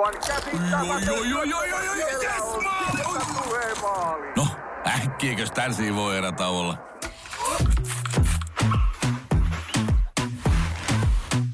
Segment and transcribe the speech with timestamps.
[0.00, 0.14] Aivan
[2.22, 2.62] yes,
[3.82, 4.32] maali!
[4.36, 4.46] No,
[4.86, 6.78] äkkiäkös tän voi erä olla?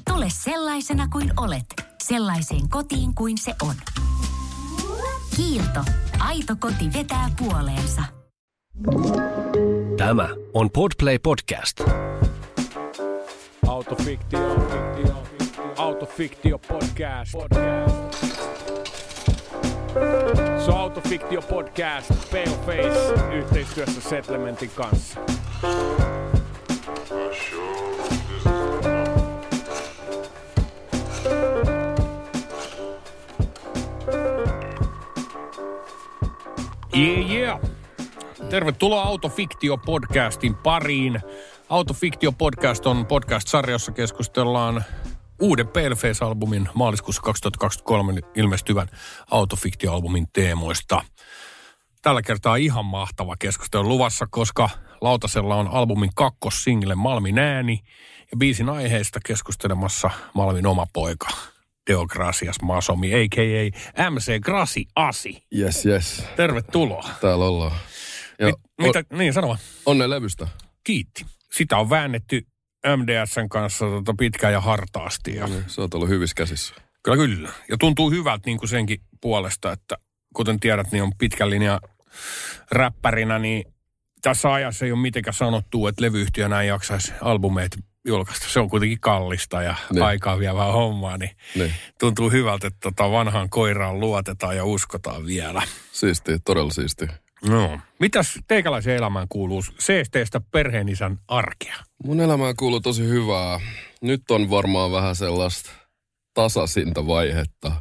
[0.09, 1.65] Tule sellaisena kuin olet,
[2.03, 3.75] sellaiseen kotiin kuin se on.
[5.35, 5.79] Kiilto.
[6.19, 8.01] Aito koti vetää puoleensa.
[9.97, 11.81] Tämä on Podplay Podcast.
[13.67, 15.23] Autofiktio, fiktio,
[15.77, 17.31] autofiktio podcast.
[17.31, 18.26] podcast.
[20.65, 25.19] Se on Autofiktio podcast, Paleface, yhteistyössä Settlementin kanssa.
[36.97, 37.59] Yeah, yeah.
[38.49, 41.19] Tervetuloa Autofiktio-podcastin pariin.
[41.69, 44.83] Autofiktio-podcast on podcast-sarja, jossa keskustellaan
[45.41, 48.87] uuden Paleface-albumin maaliskuussa 2023 ilmestyvän
[49.31, 51.01] Autofiktio-albumin teemoista.
[52.01, 54.69] Tällä kertaa ihan mahtava keskustelu luvassa, koska
[55.01, 57.79] Lautasella on albumin kakkossingle Malmin ääni
[58.31, 61.27] ja biisin aiheesta keskustelemassa Malmin oma poika.
[61.87, 64.09] Deo Gracias Masomi, a.k.a.
[64.11, 65.43] MC Grasi Asi.
[65.57, 66.23] Yes, yes.
[66.35, 67.09] Tervetuloa.
[67.21, 67.71] Täällä ollaan.
[68.39, 69.59] Ja Mi- mitä, niin sano vaan.
[69.85, 70.47] Onne levystä.
[70.83, 71.25] Kiitti.
[71.51, 72.47] Sitä on väännetty
[72.97, 75.35] MDSn kanssa tota pitkään ja hartaasti.
[75.35, 76.75] Ja, Niin, Sä oot ollut hyvissä käsissä.
[77.03, 77.49] kyllä, kyllä.
[77.69, 79.95] Ja tuntuu hyvältä niin kuin senkin puolesta, että
[80.33, 81.79] kuten tiedät, niin on pitkän linjan
[82.71, 83.63] räppärinä, niin
[84.21, 88.45] tässä ajassa ei ole mitenkään sanottu, että levyyhtiönä ei jaksaisi albumeita julkaista.
[88.49, 90.03] Se on kuitenkin kallista ja Niin.
[90.03, 91.73] aikaa vievää hommaa, niin Niin.
[91.99, 95.61] tuntuu hyvältä, että tota vanhaan koiraan luotetaan ja uskotaan vielä.
[95.91, 97.07] Siisti, todella siisti.
[97.45, 97.79] No.
[97.99, 101.75] Mitäs teikäläisen elämään kuuluu CSTstä perheenisän arkea?
[102.03, 103.59] Mun elämään kuuluu tosi hyvää.
[104.01, 105.71] Nyt on varmaan vähän sellaista
[106.33, 107.71] tasasinta vaihetta.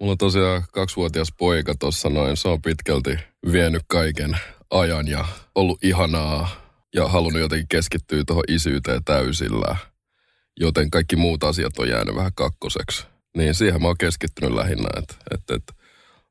[0.00, 2.36] Mulla on tosiaan kaksivuotias poika tossa noin.
[2.36, 3.18] Se on pitkälti
[3.52, 4.38] vienyt kaiken
[4.70, 6.48] ajan ja ollut ihanaa
[6.94, 9.76] ja halunnut jotenkin keskittyä tuohon isyyteen täysillä.
[10.60, 13.06] Joten kaikki muut asiat on jäänyt vähän kakkoseksi.
[13.36, 15.81] Niin siihen mä oon keskittynyt lähinnä, että et, et,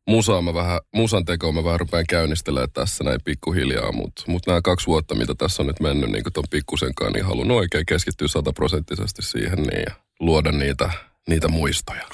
[0.08, 4.62] musaa mä vähän, musan tekoa mä vähän rupean käynnistelemään tässä näin pikkuhiljaa, mutta mut nämä
[4.62, 9.22] kaksi vuotta, mitä tässä on nyt mennyt niin ton pikkusenkaan, niin haluan oikein keskittyä sataprosenttisesti
[9.22, 10.90] siihen niin, ja luoda niitä,
[11.28, 12.08] niitä muistoja.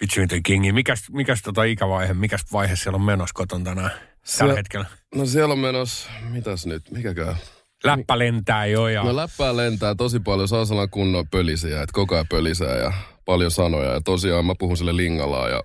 [0.00, 0.72] Vitsi miten kingi.
[0.72, 3.90] Mikäs, mikäs tota ikävaihe, mikäs vaihe siellä on menossa koton tänään
[4.38, 4.86] tällä Se- hetkellä?
[5.14, 7.36] No siellä on menossa, mitäs nyt, mikäkään?
[7.84, 9.02] Läppä lentää jo ja...
[9.04, 12.92] No läppää lentää tosi paljon, saa sellainen kunnon pölisiä, että koko ajan pölisää ja
[13.24, 13.92] paljon sanoja.
[13.92, 15.62] Ja tosiaan mä puhun sille lingalaa ja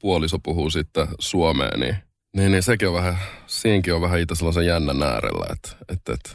[0.00, 1.96] puoliso puhuu sitten suomeen, niin,
[2.36, 6.30] niin, niin sekin on vähän, siinkin on vähän itse sellaisen jännän äärellä, että, että, että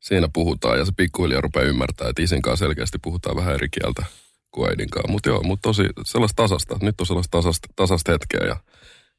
[0.00, 4.04] siinä puhutaan ja se pikkuhiljaa rupeaa ymmärtää, että isin kanssa selkeästi puhutaan vähän eri kieltä
[4.50, 5.12] kuin äidin kanssa.
[5.12, 8.56] Mutta joo, mutta tosi sellaista tasasta, nyt on sellaista tasasta, tasasta hetkeä ja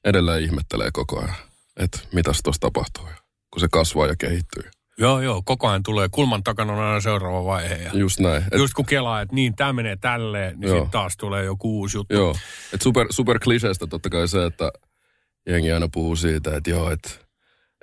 [0.06, 1.36] edelleen ihmettelee koko ajan,
[1.78, 3.04] että mitäs tuossa tapahtuu,
[3.54, 4.64] kun se kasvaa ja kehittyy.
[4.98, 6.08] Joo, joo, koko ajan tulee.
[6.12, 7.76] Kulman takana on aina seuraava vaihe.
[7.76, 8.44] Ja Just näin.
[8.52, 11.98] Et, just kun kelaa, että niin, tämä menee tälleen, niin sitten taas tulee joku uusi
[11.98, 12.14] juttu.
[12.16, 12.36] Joo,
[12.74, 14.72] että super, super kliseestä totta kai se, että
[15.50, 17.10] jengi aina puhuu siitä, että joo, että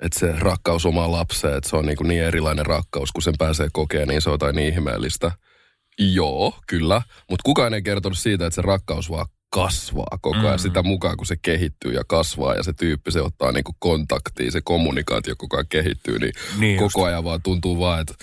[0.03, 3.33] että se rakkaus omaan lapseen, että se on niin, kuin niin erilainen rakkaus, kun sen
[3.37, 5.31] pääsee kokemaan, niin se on jotain niin ihmeellistä.
[5.99, 7.01] Joo, kyllä.
[7.29, 10.59] Mutta kukaan ei kertonut siitä, että se rakkaus vaan kasvaa koko ajan Mm.
[10.59, 14.51] sitä mukaan, kun se kehittyy ja kasvaa ja se tyyppi se ottaa niin kuin kontaktia,
[14.51, 16.93] se kommunikaatio koko ajan kehittyy, niin, Niin just.
[16.93, 18.13] koko ajan vaan tuntuu vaan, että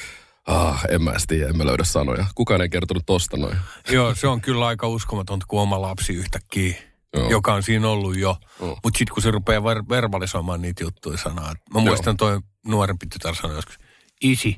[0.46, 2.26] ah, en mä tiedä, en mä löydä sanoja.
[2.34, 3.56] Kukaan ei kertonut tosta noin.
[3.90, 6.74] Joo, se on kyllä aika uskomatonta, kun oma lapsi yhtäkkiä,
[7.16, 7.30] Joo.
[7.30, 8.36] joka on siinä ollut jo.
[8.60, 8.78] Joo.
[8.84, 11.54] Mutta sitten kun se rupeaa ver- verbalisoimaan niitä juttuja sanaa.
[11.74, 13.78] Mä muistan toi nuorempi tytär sanoi joskus,
[14.22, 14.56] isi,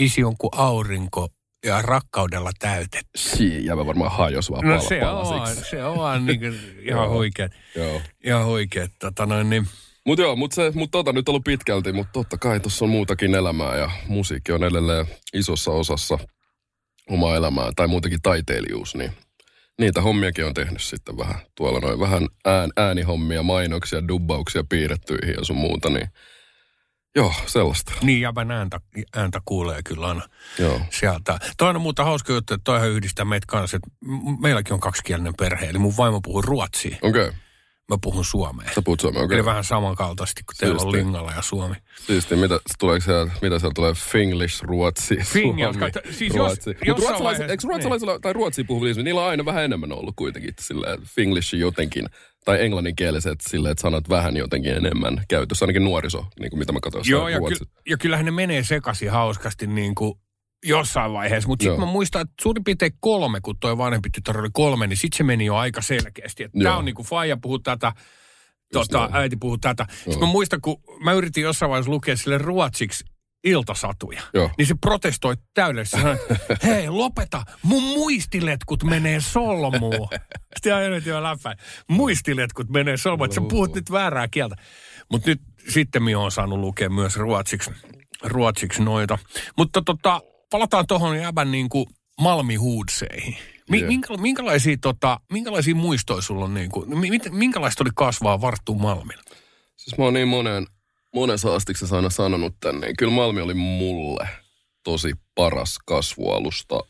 [0.00, 1.28] isi on kuin aurinko
[1.66, 3.10] ja rakkaudella täytetty.
[3.16, 6.44] Sii, jäbä varmaan hajos vaan No se on, se on niin
[6.88, 7.12] ihan Joo.
[7.12, 7.48] huikea.
[7.76, 8.02] Joo.
[8.24, 8.88] Ihan huikea.
[8.98, 9.66] Tota noin, niin,
[10.06, 13.34] Mutta joo, mutta se, mut tota nyt ollut pitkälti, mutta totta kai tuossa on muutakin
[13.34, 16.18] elämää ja musiikki on edelleen isossa osassa
[17.10, 19.12] omaa elämää tai muutenkin taiteilijuus, niin
[19.78, 21.40] niitä hommiakin on tehnyt sitten vähän.
[21.54, 26.08] Tuolla noin vähän ään, äänihommia, mainoksia, dubbauksia piirrettyihin ja sun muuta, niin
[27.18, 27.92] joo, sellaista.
[28.02, 28.80] niin jäbän ääntä,
[29.16, 30.22] ääntä kuulee kyllä aina
[30.58, 30.80] Joo.
[30.90, 31.38] sieltä.
[31.56, 33.88] Toinen on muuta hauska juttu, että toihan yhdistää meitä kanssa, että
[34.40, 35.66] meilläkin on kaksikielinen perhe.
[35.66, 37.38] Eli mun vaimo puhuu ruotsia, Okei, okay.
[37.88, 38.70] Mä puhun suomea.
[38.74, 39.34] sä puhut suomea, okei.
[39.34, 39.50] Eli Okay.
[39.50, 41.00] vähän samankaltaisesti kuin teillä on Siistiä.
[41.04, 41.74] Lingala ja Suomi.
[42.06, 43.92] Siisti, mitä, tuleeko siellä, mitä siellä tulee?
[43.94, 46.70] Finglish, ruotsi, Fingelska, suomi, t- siis jos- ruotsi.
[46.70, 50.54] Mutta ruotsalaiset, vaiheessa- eikö ruotsalaisilla tai ruotsia puhuvilla niillä on aina vähän enemmän ollut kuitenkin
[50.60, 52.06] silleen Finglish jotenkin,
[52.44, 56.78] tai englanninkieliset silleen, että sanat vähän jotenkin enemmän käytössä, ainakin nuoriso, niin kuin mitä mä
[56.82, 57.04] katsoin.
[57.08, 60.14] Joo, ja, ruotsi- ky- ja kyllähän ne menee sekaisin hauskasti niin kuin
[60.64, 64.48] jossain vaiheessa, mutta sitten mä muistan, että suurin piirtein kolme, kun toi vanhempi tytär oli
[64.52, 66.44] kolme, niin sitten se meni jo aika selkeästi.
[66.44, 67.92] Että tää on niinku faija puhuu tätä,
[68.72, 69.86] tota, äiti puhuu tätä.
[69.90, 70.20] Sitten Joo.
[70.20, 73.04] mä muistan, kun mä yritin jossain vaiheessa lukea sille ruotsiksi
[73.44, 74.50] iltasatuja, Joo.
[74.58, 75.96] niin se protestoi täydellisesti.
[75.96, 76.18] Sanoi,
[76.62, 80.08] hei lopeta, mun muistiletkut menee solmuun.
[80.56, 81.56] Sitten nyt jo läppä.
[81.88, 84.56] Muistiletkut menee solmuun, että sä puhut nyt väärää kieltä.
[85.10, 87.70] Mutta nyt sitten minä olen saanut lukea myös ruotsiksi,
[88.22, 89.18] ruotsiksi noita.
[89.56, 91.86] Mutta tota, palataan tuohon jäbän niin kuin
[92.20, 93.36] malmihuudseihin.
[93.70, 93.88] Mi- Joo.
[93.88, 96.88] minkä, minkälaisia, tota, minkälaisia muistoja sulla on, niin kuin,
[97.30, 99.22] minkälaista oli kasvaa Varttu Malmilla?
[99.76, 100.66] Siis mä oon niin monen,
[101.14, 102.86] monen saastiksessa aina sanonut tänne.
[102.86, 104.28] niin Kyllä Malmi oli mulle
[104.84, 106.80] tosi paras kasvualusta.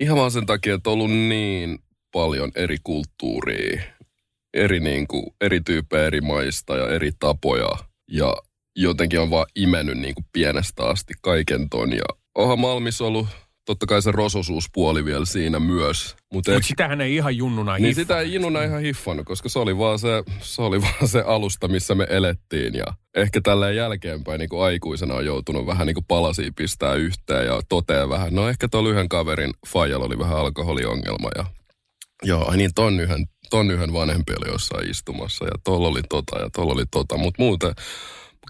[0.00, 1.78] Ihan vaan sen takia, että on ollut niin
[2.12, 3.82] paljon eri kulttuuria,
[4.54, 7.70] eri, niin kuin, eri tyyppejä eri maista ja eri tapoja.
[8.10, 8.36] Ja
[8.76, 11.92] jotenkin on vaan imennyt niin kuin pienestä asti kaiken ton.
[11.92, 12.04] Ja
[12.36, 13.26] onhan Malmissa ollut
[13.66, 16.16] totta kai se rososuuspuoli vielä siinä myös.
[16.32, 18.00] Mutta Mutta sitähän ei ihan junnuna niin hiffa.
[18.00, 20.08] sitä ei Inuna ihan hiffannut, koska se oli, vaan se,
[20.40, 22.74] se oli vaan se alusta, missä me elettiin.
[22.74, 22.84] Ja
[23.16, 27.60] ehkä tälleen jälkeenpäin niin kuin aikuisena on joutunut vähän niin kuin palasia pistää yhteen ja
[27.68, 28.34] toteaa vähän.
[28.34, 31.44] No ehkä tuolla yhden kaverin Fajalla oli vähän alkoholiongelma ja
[32.22, 36.38] joo, ai niin ton yhden, ton yhden vanhempi oli jossain istumassa ja tuolla oli tota
[36.38, 37.72] ja tuolla oli tota, mutta muuten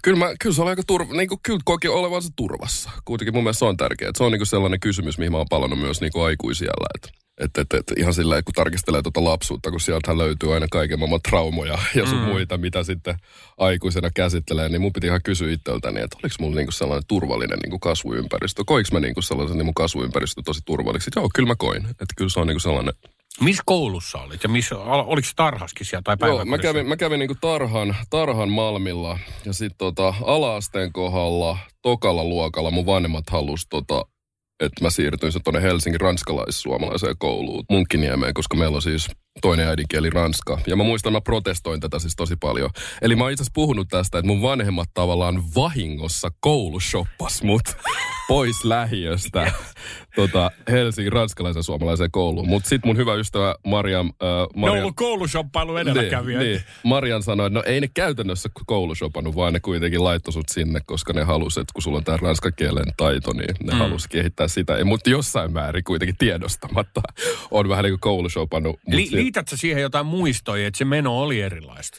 [0.07, 2.89] Kyllä, mä, kyllä se oli aika turva, niin kuin, kyllä koki olevansa turvassa.
[3.05, 4.11] Kuitenkin mun mielestä se on tärkeää.
[4.17, 6.87] Se on niin kuin sellainen kysymys, mihin mä oon palannut myös niin kuin aikuisiellä.
[6.95, 10.99] Että et, et, et, ihan sillä kun tarkistelee tuota lapsuutta, kun sieltä löytyy aina kaiken
[10.99, 12.23] maailman traumoja ja sun mm.
[12.23, 13.15] muita, mitä sitten
[13.57, 17.79] aikuisena käsittelee, niin mun piti ihan kysyä itseltäni, että oliko mulla niinku sellainen turvallinen niinku
[17.79, 18.63] kasvuympäristö.
[18.65, 21.19] Koinko mä niinku sellaisen niinku kasvuympäristö tosi turvalliseksi?
[21.19, 21.85] Joo, kyllä mä koin.
[21.89, 22.93] Että kyllä se on niinku sellainen
[23.41, 27.19] Missä koulussa olit ja missä, oliko se tarhaskin siellä tai Joo, mä kävin, mä kävin
[27.19, 34.05] niinku tarhan, tarhan Malmilla ja sitten tota, ala-asteen kohdalla, tokalla luokalla mun vanhemmat halus tota,
[34.59, 39.07] että mä siirtyin se tuonne Helsingin ranskalais-suomalaiseen kouluun Munkkiniemeen, koska meillä on siis
[39.41, 40.59] toinen äidinkieli ranska.
[40.67, 42.69] Ja mä muistan, mä protestoin tätä siis tosi paljon.
[43.01, 47.77] Eli mä oon itse asiassa puhunut tästä, että mun vanhemmat tavallaan vahingossa koulusoppas mut
[48.27, 49.51] pois lähiöstä
[50.15, 52.47] tota, Helsingin ranskalaisen suomalaiseen kouluun.
[52.47, 54.07] Mutta sitten mun hyvä ystävä Mariam...
[54.07, 56.39] Äh, Ne on ollut koulushoppailu edelläkävijä.
[56.39, 56.61] niin, niin.
[56.83, 61.13] Marian sanoi, että no ei ne käytännössä koulusopannut, vaan ne kuitenkin laittoi sut sinne, koska
[61.13, 63.79] ne halusi, että kun sulla on tämä ranskan kielen taito, niin ne mm.
[63.79, 64.85] halusi kehittää sitä.
[64.85, 67.01] Mutta jossain määrin kuitenkin tiedostamatta
[67.51, 68.79] on vähän niin kuin koulusopannut.
[68.85, 71.97] Mut Li- liitätkö siihen jotain muistoja, että se meno oli erilaista?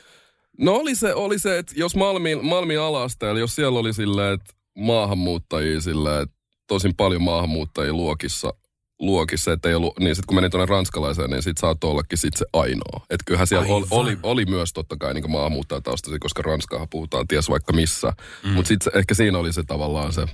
[0.60, 4.54] No oli se, oli se että jos Malmin, Malmin ala-asteella, jos siellä oli silleen, että
[4.78, 6.36] maahanmuuttajia silleen, että
[6.66, 8.54] tosin paljon maahanmuuttajia luokissa,
[8.98, 12.36] luokissa, että ei ollut, niin sitten kun meni tuonne ranskalaiseen, niin sitten saattoi ollakin sit
[12.36, 13.06] se ainoa.
[13.10, 13.88] Että kyllähän siellä oli, Aivan.
[13.90, 18.12] oli, oli, myös totta kai niin maahanmuuttajataustaisia, koska ranskaahan puhutaan ties vaikka missä.
[18.44, 18.50] Mm.
[18.50, 20.26] Mutta sitten ehkä siinä oli se tavallaan se,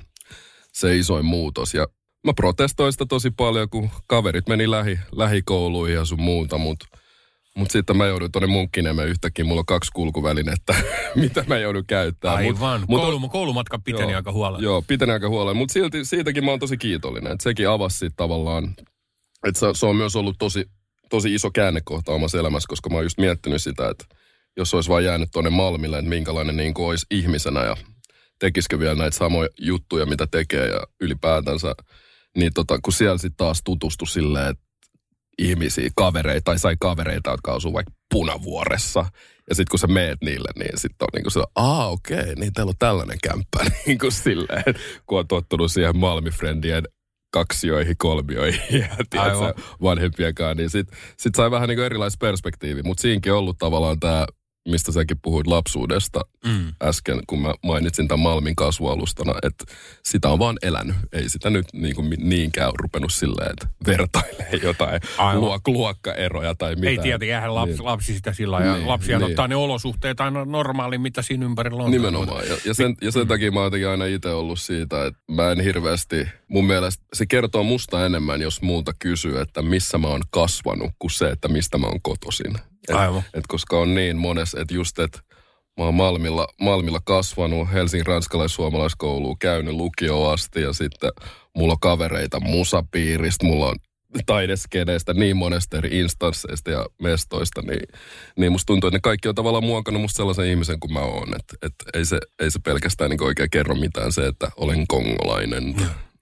[0.72, 1.74] se isoin muutos.
[1.74, 1.86] Ja
[2.24, 6.86] mä protestoin sitä tosi paljon, kun kaverit meni lähi, lähikouluihin ja sun muuta, mutta
[7.56, 10.74] mutta sitten mä joudun tuonne Munkkiniemen yhtäkkiä, mulla on kaksi kulkuvälinettä,
[11.14, 12.38] mitä mä joudun käyttämään.
[12.38, 12.80] Aivan.
[12.80, 14.16] Mut, Mut, mut, Koulu, koulumatka piteni Joo.
[14.16, 14.64] aika huolella.
[14.64, 15.54] Joo, piteni aika huolella.
[15.54, 17.32] Mutta silti siitäkin mä oon tosi kiitollinen.
[17.32, 18.74] Että sekin avasi sit tavallaan,
[19.46, 20.70] että se, se on myös ollut tosi,
[21.10, 24.04] tosi iso käännekohta omassa elämässä, koska mä oon just miettinyt sitä, että
[24.56, 27.76] jos olisi vain jäänyt tuonne Malmille, että minkälainen niin olisi ihmisenä ja
[28.38, 31.74] tekisikö vielä näitä samoja juttuja, mitä tekee ja ylipäätänsä,
[32.36, 34.64] niin tota, kun siellä sitten taas tutustui silleen, että
[35.38, 39.06] ihmisiä, kavereita, tai sai kavereita, jotka asuu vaikka punavuoressa.
[39.48, 42.52] Ja sitten kun sä meet niille, niin sitten on niinku se, aa okei, okay, niin
[42.52, 43.58] teillä on tällainen kämppä.
[43.86, 44.64] niin kuin silleen,
[45.06, 46.84] kun on tottunut siihen Malmifriendien
[47.32, 52.82] kaksioihin, kolmioihin ja tiedätkö, vanhempien kanssa, niin sitten sit sai vähän niin kuin erilaista perspektiiviä.
[52.82, 54.26] Mutta siinäkin on ollut tavallaan tämä,
[54.68, 56.72] mistä säkin puhuit lapsuudesta Mm.
[56.82, 59.64] äsken, kun mä mainitsin tämän Malmin kasvualustana, että
[60.04, 60.96] sitä on vaan elänyt.
[61.12, 65.00] Ei sitä nyt niin kuin niinkään rupenut silleen, että vertailee jotain
[65.34, 66.88] luok, luokkaeroja tai mitä.
[66.88, 67.84] Ei tietenkään lapsi, Niin.
[67.84, 69.30] lapsi sitä sillä ja Niin, lapsia niin.
[69.30, 71.90] ottaa ne olosuhteet aina normaali, mitä siinä ympärillä on.
[71.90, 72.48] Nimenomaan.
[72.48, 75.60] Ja, ja, sen, ja sen takia mä oon aina itse ollut siitä, että mä en
[75.60, 80.90] hirveästi, mun mielestä se kertoo musta enemmän, jos multa kysyy, että missä mä oon kasvanut,
[80.98, 82.54] kuin se, että mistä mä oon kotoisin.
[82.88, 83.22] Et, Aivan.
[83.34, 85.18] et koska on niin mones, että just, että
[85.78, 91.10] mä oon Malmilla, Malmilla kasvanut, Helsingin ranskalais-suomalaiskouluun käynyt lukioon asti ja sitten
[91.56, 93.76] mulla on kavereita musapiiristä, mulla on
[94.26, 97.88] taideskeneistä niin monesta eri instansseista ja mestoista, niin,
[98.38, 101.28] niin musta tuntuu, että ne kaikki on tavallaan muokannut musta sellaisen ihmisen kuin mä oon.
[101.36, 105.74] Että et ei, se, ei se pelkästään niin oikein kerro mitään se, että olen kongolainen.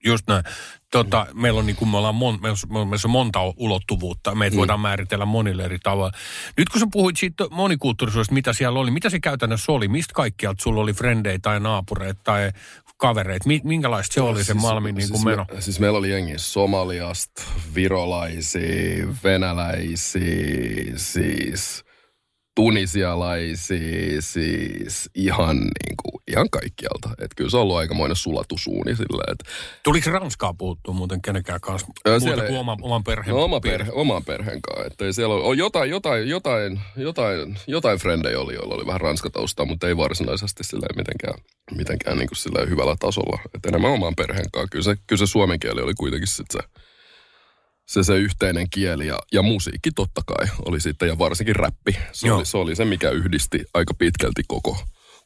[0.05, 0.43] Just näin.
[0.91, 2.57] Tota, meillä on, niin kuin me ollaan mon, meillä
[3.05, 4.35] on, monta ulottuvuutta.
[4.35, 4.57] Meitä mm.
[4.57, 6.11] voidaan määritellä monille eri tavalla.
[6.57, 9.87] Nyt kun sä puhuit siitä monikulttuurisuudesta, mitä siellä oli, mitä se käytännössä oli?
[9.87, 12.51] Mistä kaikkialta sulla oli frendejä tai naapureita tai
[12.97, 13.47] kavereita?
[13.47, 15.45] Mi- minkälaista se oli se Malmin niin kuin siis meno?
[15.53, 17.41] Me, siis meillä oli jengi Somaliasta,
[17.75, 21.83] virolaisia, venäläisiä, siis
[22.55, 27.09] tunisialaisia, siis ihan, niin kuin, ihan kaikkialta.
[27.11, 29.45] Että kyllä se on ollut aikamoinen sulatusuuni silleen, että
[29.83, 31.87] Tuliko Ranskaa puuttua muuten kenenkään kanssa?
[32.07, 34.85] Öö, Muuta siellä- kuin oman, oman perheen No oma perhe, oman perheen kanssa.
[34.87, 39.87] Että siellä on jotain, jotain, jotain, jotain, jotain frendejä oli, joilla oli vähän ranskataustaa, mutta
[39.87, 41.33] ei varsinaisesti silleen mitenkään,
[41.75, 43.39] mitenkään niin kuin silleen hyvällä tasolla.
[43.55, 44.67] Että enemmän oman perheen kanssa.
[44.71, 46.59] Kyllä se, kyllä se suomen kieli oli kuitenkin sit se,
[47.93, 51.97] se, se yhteinen kieli ja, ja musiikki totta kai oli sitten ja varsinkin räppi.
[52.11, 52.37] Se, Joo.
[52.37, 54.77] oli, se oli se, mikä yhdisti aika pitkälti koko,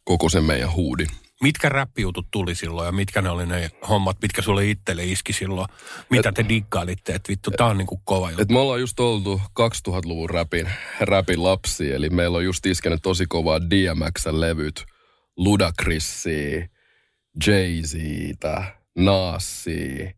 [0.04, 1.08] koko sen meidän huudin.
[1.42, 5.68] Mitkä räppijutut tuli silloin ja mitkä ne oli ne hommat, mitkä sulle itselle iski silloin?
[6.10, 8.42] Mitä te diggailitte, että vittu, tää on niinku kova juttu.
[8.42, 10.70] Et me ollaan just oltu 2000-luvun räpin,
[11.00, 14.86] räpin lapsi, eli meillä on just iskenyt tosi kovaa DMX-levyt,
[15.38, 16.68] Ludacrissia,
[17.46, 18.64] Jay-Ztä,
[18.96, 20.12] Nasia,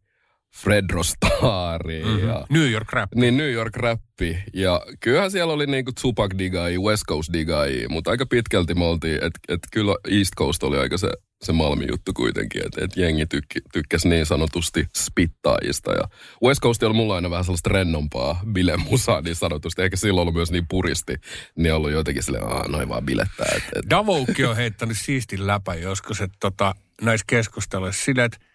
[0.55, 2.27] Fred Rostaria mm-hmm.
[2.27, 3.09] ja New York rap.
[3.15, 4.37] niin New York rappi.
[4.53, 9.15] Ja kyllähän siellä oli niinku Tupac digai, West Coast digai, mutta aika pitkälti me oltiin,
[9.15, 11.09] että et kyllä East Coast oli aika se,
[11.43, 15.91] se Malmin juttu kuitenkin, että et jengi tykki, tykkäsi niin sanotusti spittaajista.
[15.91, 16.03] Ja
[16.43, 20.51] West Coast oli mulla aina vähän sellaista rennompaa bilemusaa niin sanotusti, eikä silloin ollut myös
[20.51, 21.15] niin puristi,
[21.55, 23.47] niin ollut jotenkin silleen, aah, noin vaan bilettää.
[23.55, 28.48] Et, et, Davoukki on heittänyt siistin läpä joskus, että tota, näissä keskusteluissa silleen, että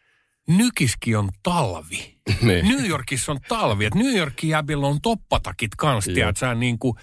[0.48, 2.14] Nykiski on talvi.
[2.42, 2.68] niin.
[2.68, 3.84] New Yorkissa on talvi.
[3.84, 6.14] Että New Yorkin jäbillä on toppatakit kanssa, Joo.
[6.14, 6.96] tiedät sä, niin kuin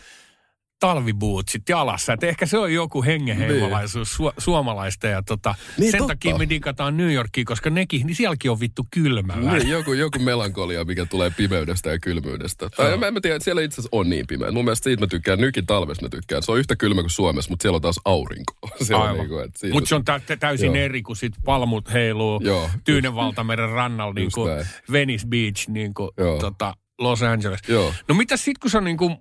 [0.82, 2.14] talvibuutsit jalassa.
[2.14, 5.08] Et ehkä se on joku hengenheimolaisuus su- suomalaista.
[5.08, 6.14] Ja tota, Niin, sen totta.
[6.14, 9.36] takia me digataan New Yorkiin, koska nekin, niin sielläkin on vittu kylmä.
[9.36, 12.70] Niin, joku, joku melankolia, mikä tulee pimeydestä ja kylmyydestä.
[12.70, 14.52] Tai mä, mä tiedän, että siellä itse asiassa on niin pimeä.
[14.52, 16.44] Mun mielestä siitä mä tykkään, nykin talvessa mä tykkään.
[16.44, 18.54] Se on yhtä kylmä kuin Suomessa, mutta siellä on taas aurinko.
[18.94, 20.86] On niin kuin, että siitä- Mutta se on tä- tä- täysin Joo.
[20.86, 24.52] eri, kun sit palmut heiluu Joo, Tyynen valtameren rannalla, niin kuin.
[24.92, 26.10] Venice Beach, niin kuin
[26.42, 27.60] tota, Los Angeles.
[27.68, 27.94] Joo.
[28.08, 29.18] No mitä sit, kun sä niin kuin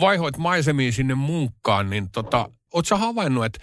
[0.00, 3.58] vaihoit maisemiin sinne munkkaan, niin tota, oot sä havainnut, että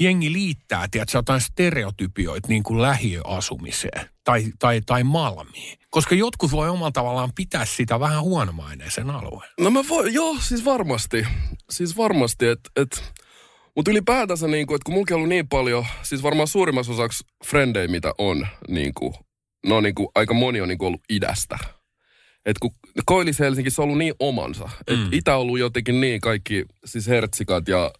[0.00, 5.78] jengi liittää, tiedätkö, jotain stereotypioita niin kuin lähiöasumiseen tai, tai, tai Malmiin?
[5.90, 9.50] Koska jotkut voi omalla tavallaan pitää sitä vähän huonomaineisen alueen.
[9.60, 11.26] No mä voin, joo, siis varmasti.
[11.70, 12.70] Siis varmasti, että...
[12.76, 13.14] Et,
[13.76, 17.24] mutta ylipäätänsä, niin kuin, että kun mulla on ollut niin paljon, siis varmaan suurimmassa osaksi
[17.44, 19.14] frendejä, mitä on, niin kuin,
[19.66, 21.58] no niin kuin, aika moni on niin kuin ollut idästä.
[22.46, 22.70] Et kun
[23.04, 24.68] Koilis Helsingissä on ollut niin omansa.
[24.86, 25.08] Et Mm.
[25.12, 27.90] itä on ollut jotenkin niin kaikki, siis hertsikat ja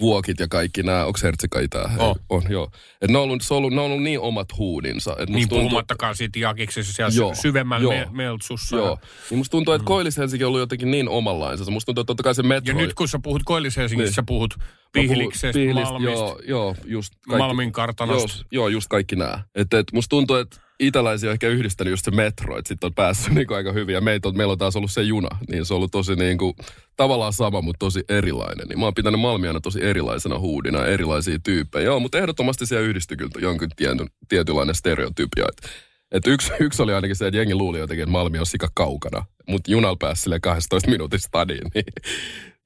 [0.00, 1.90] vuokit ja kaikki nämä, onko hertsika itä?
[1.98, 2.14] On.
[2.28, 2.70] on joo.
[3.02, 5.16] Et ne on ollut, se on ollut, ne on ollut niin omat huudinsa.
[5.18, 7.92] Et Niin tuntuu- puhumattakaan siitä jakiksessa siellä Joo, sy- syvemmällä joo.
[7.92, 8.76] me- meltsussa.
[8.76, 8.98] Joo.
[9.30, 11.70] Niin musta tuntuu, että Koilis Helsinki on ollut jotenkin niin omanlainsa.
[11.70, 12.74] Musta tuntuu, että totta kai se metro...
[12.74, 13.98] Ja nyt kun sä puhut koillis Niin.
[13.98, 14.12] niin.
[14.12, 14.54] sä puhut
[14.92, 18.44] Pihlistä, Malmista, Joo, joo, just Malmin Joo, kartanosta.
[18.50, 19.42] joo, just kaikki nämä.
[19.54, 22.94] Että et musta tuntuu, että itäläisiä on ehkä yhdistänyt just se metro, että sitten on
[22.94, 23.94] päässyt niinku aika hyvin.
[23.94, 26.56] Ja meitä on, meillä on taas ollut se juna, niin se on ollut tosi niinku,
[26.96, 28.68] tavallaan sama, mutta tosi erilainen.
[28.68, 31.84] Niin mä oon pitänyt Malmia aina tosi erilaisena huudina, erilaisia tyyppejä.
[31.84, 35.44] Joo, mutta ehdottomasti siellä yhdistyi kyllä jonkin tietyn, tietynlainen stereotypia.
[35.48, 35.68] Että
[36.12, 39.24] et yksi, yksi oli ainakin se, että jengi luuli jotenkin, että Malmi on sika kaukana.
[39.48, 41.70] Mutta junalla pääsi sille 12 minuutissa stadiin.
[41.74, 41.84] Niin.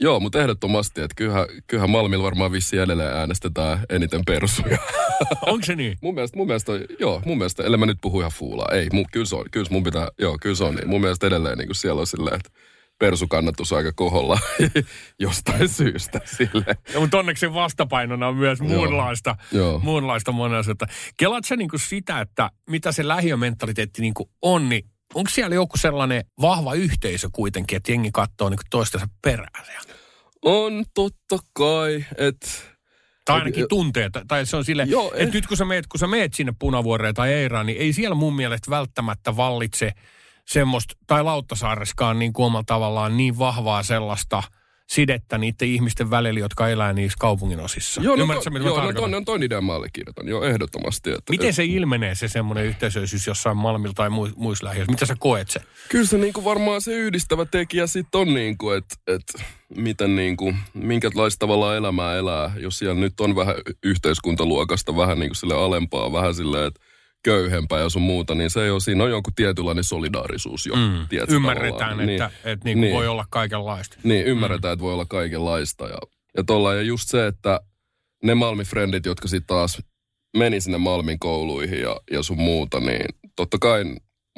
[0.00, 4.78] Joo, mutta ehdottomasti, että kyllähän, kyllähän Malmilla varmaan vissiin edelleen äänestetään eniten persuja.
[5.46, 5.98] Onko se niin?
[6.02, 9.06] Mun mielestä, mun mielestä, joo, mun mielestä, ellei mä nyt puhu ihan fuulaa, ei, mun,
[9.12, 10.88] kyllä se on, kyllä mun pitää, joo, kyllä se on niin.
[10.88, 12.50] Mun mielestä edelleen niin kuin siellä on silleen, että
[12.98, 14.38] persukannatus aika koholla
[15.18, 16.76] jostain syystä sille.
[16.94, 19.78] Ja, mutta onneksi vastapainona on myös muunlaista, Joo.
[19.78, 20.86] muunlaista monenlaista.
[21.18, 24.84] Kelaat sä niin sitä, että mitä se lähiömentaliteetti niin on, niin
[25.14, 29.94] onko siellä joku sellainen vahva yhteisö kuitenkin, että jengi katsoo niin toistensa perään siellä?
[30.44, 32.48] On totta kai, että
[33.24, 35.32] Tai ainakin tuntee, tai- se on sille, Joo, että eh.
[35.32, 38.36] nyt kun sä, meet, kun sä meet sinne Punavuoreen tai Eiraan, niin ei siellä mun
[38.36, 39.92] mielestä välttämättä vallitse
[40.48, 44.42] semmoista, tai Lauttasaareskaan niin kuin omalla tavallaan niin vahvaa sellaista
[44.86, 48.00] sidettä niiden ihmisten välillä, jotka elää niissä kaupungin osissa.
[48.00, 49.10] Joo, no, Ymmärrätkö, to, joo, no, tarkoitan?
[49.10, 51.10] ton, ton idean mä allekirjoitan, joo, ehdottomasti.
[51.10, 54.92] Että, Miten se ilmenee se semmoinen yhteisöllisyys jossain Malmilla tai mu- muissa lähiöissä?
[54.92, 55.60] Mitä sä koet se?
[55.88, 59.22] Kyllä se niinku varmaan se yhdistävä tekijä sitten on, niinku, että et,
[59.76, 65.54] miten niinku, minkälaista tavalla elämää elää, jos siellä nyt on vähän yhteiskuntaluokasta, vähän niinku sille
[65.54, 66.80] alempaa, vähän silleen, että
[67.26, 70.74] köyhempää ja sun muuta, niin se ei ole, siinä on joku tietynlainen solidaarisuus jo.
[70.76, 71.08] Mm.
[71.08, 72.08] tiedätkö, Ymmärretään, tavallaan.
[72.10, 72.52] että, Niin.
[72.52, 72.94] että niin Niin.
[72.94, 73.96] voi olla kaikenlaista.
[74.02, 75.88] Niin, ymmärretään, että voi olla kaikenlaista.
[75.88, 75.98] Ja,
[76.36, 77.60] ja, tolla, ja just se, että
[78.24, 79.78] ne Malmi-frendit, jotka sitten taas
[80.36, 83.06] meni sinne Malmin kouluihin ja, ja sun muuta, niin
[83.36, 83.84] totta kai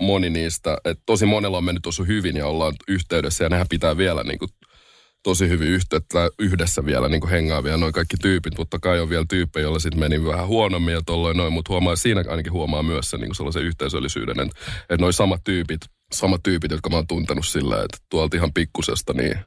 [0.00, 3.96] moni niistä, että tosi monella on mennyt tosi hyvin ja ollaan yhteydessä ja nehän pitää
[3.96, 4.48] vielä niin kuin
[5.22, 8.54] tosi hyvin yhteyttä yhdessä vielä niin hengaavia noin kaikki tyypit.
[8.54, 11.96] Totta kai on vielä tyyppejä, joilla sitten meni vähän huonommin ja tolloin noin, mutta huomaa,
[11.96, 15.80] siinä ainakin huomaa myös sen niin sellaisen yhteisöllisyyden, että, että noin samat tyypit,
[16.12, 19.38] samat tyypit, jotka mä oon tuntenut sillä, että tuolta ihan pikkusesta, niin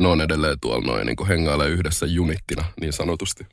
[0.00, 3.46] ne on edelleen tuolla noin niin hengailee yhdessä junittina niin sanotusti.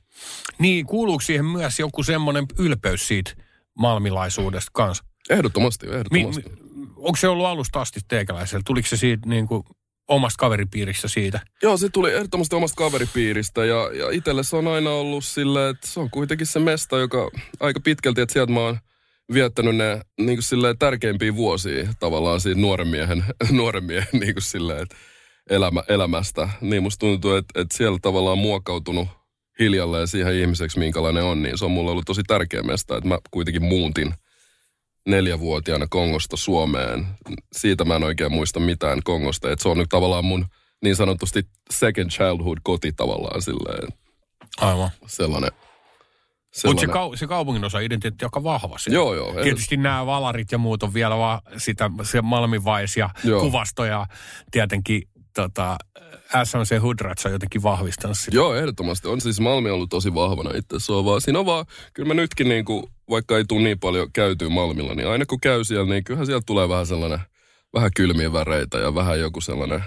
[0.59, 3.31] Niin, kuuluuko siihen myös joku semmoinen ylpeys siitä
[3.79, 5.03] malmilaisuudesta kanssa?
[5.29, 6.43] Ehdottomasti, Mi, ehdottomasti.
[6.49, 8.63] mi, onko se ollut alusta asti teikäläisellä?
[8.65, 9.63] Tuliko se siitä niin kuin
[10.07, 11.39] omasta kaveripiiristä siitä?
[11.63, 15.87] Joo, se tuli ehdottomasti omasta kaveripiiristä ja, ja itselle se on aina ollut silleen, että
[15.87, 18.77] se on kuitenkin se mesta, joka aika pitkälti, että sieltä mä oon
[19.33, 24.43] viettänyt ne niin kuin silleen, tärkeimpiä vuosia tavallaan siitä nuoren miehen, nuoren miehen niin kuin
[24.43, 24.95] silleen, että
[25.49, 26.49] elämä, elämästä.
[26.61, 29.07] Niin musta tuntuu, että, että siellä tavallaan muokkautunut
[29.59, 33.19] hiljalleen siihen ihmiseksi, minkälainen on, niin se on mulle ollut tosi tärkeä mesta, että mä
[33.31, 34.13] kuitenkin muuntin
[35.07, 37.07] neljävuotiaana Kongosta Suomeen.
[37.53, 40.45] Siitä mä en oikein muista mitään Kongosta, että se on nyt tavallaan mun
[40.83, 43.87] niin sanotusti second childhood koti tavallaan silleen,
[44.61, 44.89] Aivan.
[45.07, 45.51] sellainen.
[46.65, 48.95] Mutta se, kau, se kaupungin osa identiteetti aika vahva siellä.
[48.95, 49.33] Joo, joo.
[49.43, 53.41] Tietysti nämä valarit ja muut on vielä vaan sitä, se Malmivais ja Joo.
[53.41, 54.05] kuvasto ja
[54.51, 55.01] tietenkin
[55.35, 55.77] tota,
[56.43, 58.35] SMC Hudrats on jotenkin vahvistanut sitä.
[58.35, 59.07] Joo, ehdottomasti.
[59.07, 60.75] On siis Malmi ollut tosi vahvana itse.
[60.79, 63.79] Se on vaan, siinä on vaan, kyllä mä nytkin niin kuin, vaikka ei tule niin
[63.79, 67.19] paljon käytyä Malmilla, niin aina kun käy siellä, niin kyllähän sieltä tulee vähän sellainen,
[67.73, 69.83] vähän kylmiä väreitä ja vähän joku sellainen...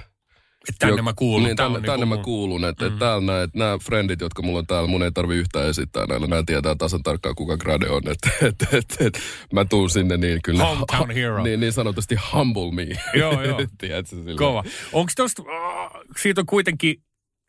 [0.68, 1.42] Että tänne joku- mä kuulun.
[1.42, 2.64] Niin, tänne, tänne niinku mä kuulun.
[2.64, 2.92] Että mm.
[2.92, 6.26] et täällä näet, nämä frendit, jotka mulla on täällä, mun ei tarvi yhtään esittää näillä.
[6.26, 8.02] Nämä tietää tasan tarkkaan, kuka Grade on.
[8.08, 9.18] Että et, et, et,
[9.52, 10.64] mä tuun sinne niin kyllä...
[10.64, 11.42] Hometown hero.
[11.42, 12.86] niin, niin sanotusti humble me.
[13.14, 13.58] Joo, joo.
[13.80, 14.16] Tiedätkö.
[14.36, 14.64] Kova.
[14.92, 17.02] Onko tosta, äh, siitä on kuitenkin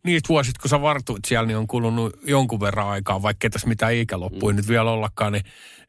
[0.06, 3.94] niistä vuosista, kun sä vartuit siellä, niin on kulunut jonkun verran aikaa, vaikka tässä mitään
[3.94, 4.58] ikä loppui mm.
[4.58, 5.44] nyt vielä ollakaan, niin,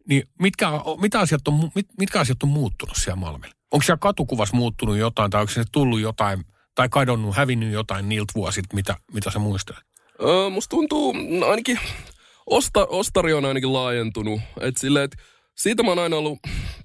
[0.08, 0.68] niin mitkä,
[1.00, 3.54] mitä asiat on, mit, mitkä asiat on muuttunut siellä Malmilla?
[3.72, 8.32] Onko siellä katukuvassa muuttunut jotain, tai onko sinne tullut jotain, tai kadonnut, hävinnyt jotain niiltä
[8.34, 9.80] vuosilta, mitä, mitä sä muistelet?
[10.22, 11.78] Öö, musta tuntuu, no ainakin
[12.46, 14.40] osta, ostari on ainakin laajentunut.
[14.60, 15.16] Et silleen, et
[15.56, 16.38] siitä mä oon aina ollut,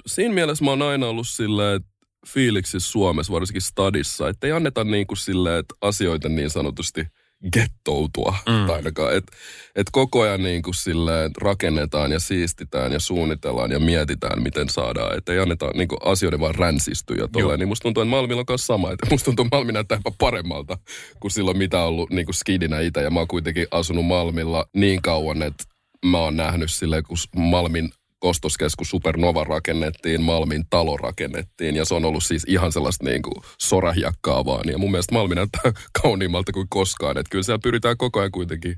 [0.07, 1.89] siinä mielessä mä oon aina ollut silleen, että
[2.27, 7.07] fiiliksissä Suomessa, varsinkin stadissa, että ei anneta niin kuin silleen, että asioita niin sanotusti
[7.53, 8.69] gettoutua mm.
[8.69, 9.17] ainakaan.
[9.17, 9.31] Että
[9.75, 15.17] et koko ajan niin kuin silleen rakennetaan ja siistitään ja suunnitellaan ja mietitään, miten saadaan.
[15.17, 17.59] Että ei anneta niin kuin asioiden vaan ränsistyä ja tolleen.
[17.59, 18.91] Niin musta tuntuu, että Malmilla on kanssa sama.
[18.91, 20.77] Että musta tuntuu, että Malmi näyttää jopa paremmalta
[21.19, 23.01] kuin silloin mitä on ollut niin kuin skidinä itse.
[23.01, 25.63] Ja mä oon kuitenkin asunut Malmilla niin kauan, että
[26.05, 27.89] mä oon nähnyt silleen, kun Malmin
[28.25, 33.35] ostoskeskus Supernova rakennettiin, Malmin talo rakennettiin ja se on ollut siis ihan sellaista niin kuin
[33.61, 34.69] sorahjakkaa vaan.
[34.69, 37.17] Ja mun mielestä Malmi näyttää kauniimmalta kuin koskaan.
[37.17, 38.75] Että kyllä siellä pyritään koko ajan kuitenkin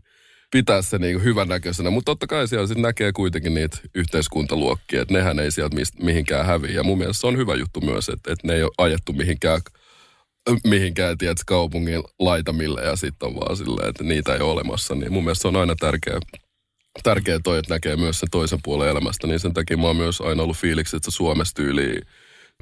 [0.51, 5.13] pitää se niin hyvän näköisenä, mutta totta kai siellä sitten näkee kuitenkin niitä yhteiskuntaluokkia, että
[5.13, 6.71] nehän ei sieltä mihinkään häviä.
[6.71, 9.61] Ja mun mielestä se on hyvä juttu myös, että, että ne ei ole ajettu mihinkään
[10.63, 14.95] mihinkään, tiedät, kaupungin laitamille ja sitten on vaan silleen, että niitä ei ole olemassa.
[14.95, 16.19] Niin mun mielestä se on aina tärkeä,
[17.03, 19.27] tärkeä toi, että näkee myös sen toisen puolen elämästä.
[19.27, 22.01] Niin sen takia mä oon myös aina ollut fiiliksi, että se Suomessa tyyliin,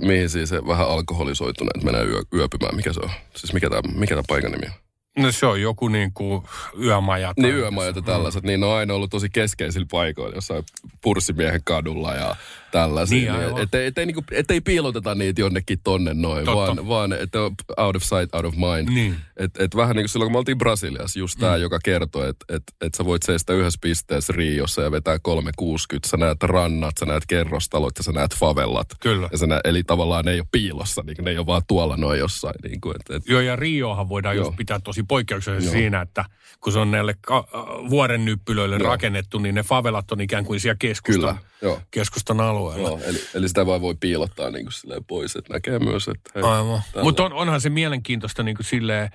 [0.01, 2.75] mihin siis se vähän alkoholisoituneet menee yö, yöpymään.
[2.75, 3.09] Mikä se on?
[3.35, 4.85] Siis mikä tämä mikä tää paikan nimi on?
[5.23, 6.43] No se on joku niin kuin
[6.81, 7.33] yömaja.
[7.37, 10.63] Niin yömajat ja tällaiset, niin ne on aina ollut tosi keskeisillä paikoilla, jossain
[11.01, 12.35] purssimiehen kadulla ja
[12.79, 13.17] tällaisia.
[13.17, 13.61] Niin, Niin, aivan.
[13.61, 16.75] et, et, ei, niinku, et ei piiloteta niitä jonnekin tonne noin, Totta.
[16.75, 17.39] vaan, vaan että
[17.77, 18.89] out of sight, out of mind.
[18.93, 19.15] Niin.
[19.37, 21.61] Et, et vähän niin kuin silloin, kun me oltiin Brasiliassa, just tämä, mm.
[21.61, 26.09] joka kertoi, että et, et sä voit seistä yhdessä pisteessä Riossa ja vetää 360.
[26.09, 28.87] Sä näet rannat, sä näet kerrostalot ja sä näet favellat.
[28.99, 29.29] Kyllä.
[29.31, 31.97] Ja sä näet, eli tavallaan ne ei ole piilossa, niin ne ei ole vaan tuolla
[31.97, 32.55] noin jossain.
[32.63, 34.45] Niin kuin, et, et, Joo, ja Riohan voidaan Joo.
[34.45, 36.25] just pitää tosi poikkeuksellisesti siinä, että
[36.61, 38.87] kun se on näille ka- äh, vuoren nyppylöille Joo.
[38.89, 41.81] rakennettu, niin ne favelat on ikään kuin siellä keskustan, Kyllä, joo.
[41.91, 42.64] keskustan alueella.
[42.73, 46.43] Joo, eli, eli sitä vaan voi piilottaa niin kuin pois, että näkee myös, että hei,
[46.43, 46.81] Aivan.
[47.03, 49.09] Mutta on, onhan se mielenkiintoista niin kuin silleen,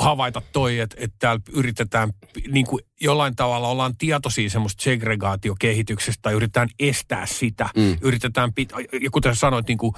[0.00, 2.12] havaita toi, että, että täällä yritetään
[2.48, 7.68] niin kuin jollain tavalla ollaan tietoisia semmoista segregaatiokehityksestä tai yritetään estää sitä.
[7.76, 7.96] Mm.
[8.00, 9.92] Yritetään, pit- ja kuten sanoit, niin kuin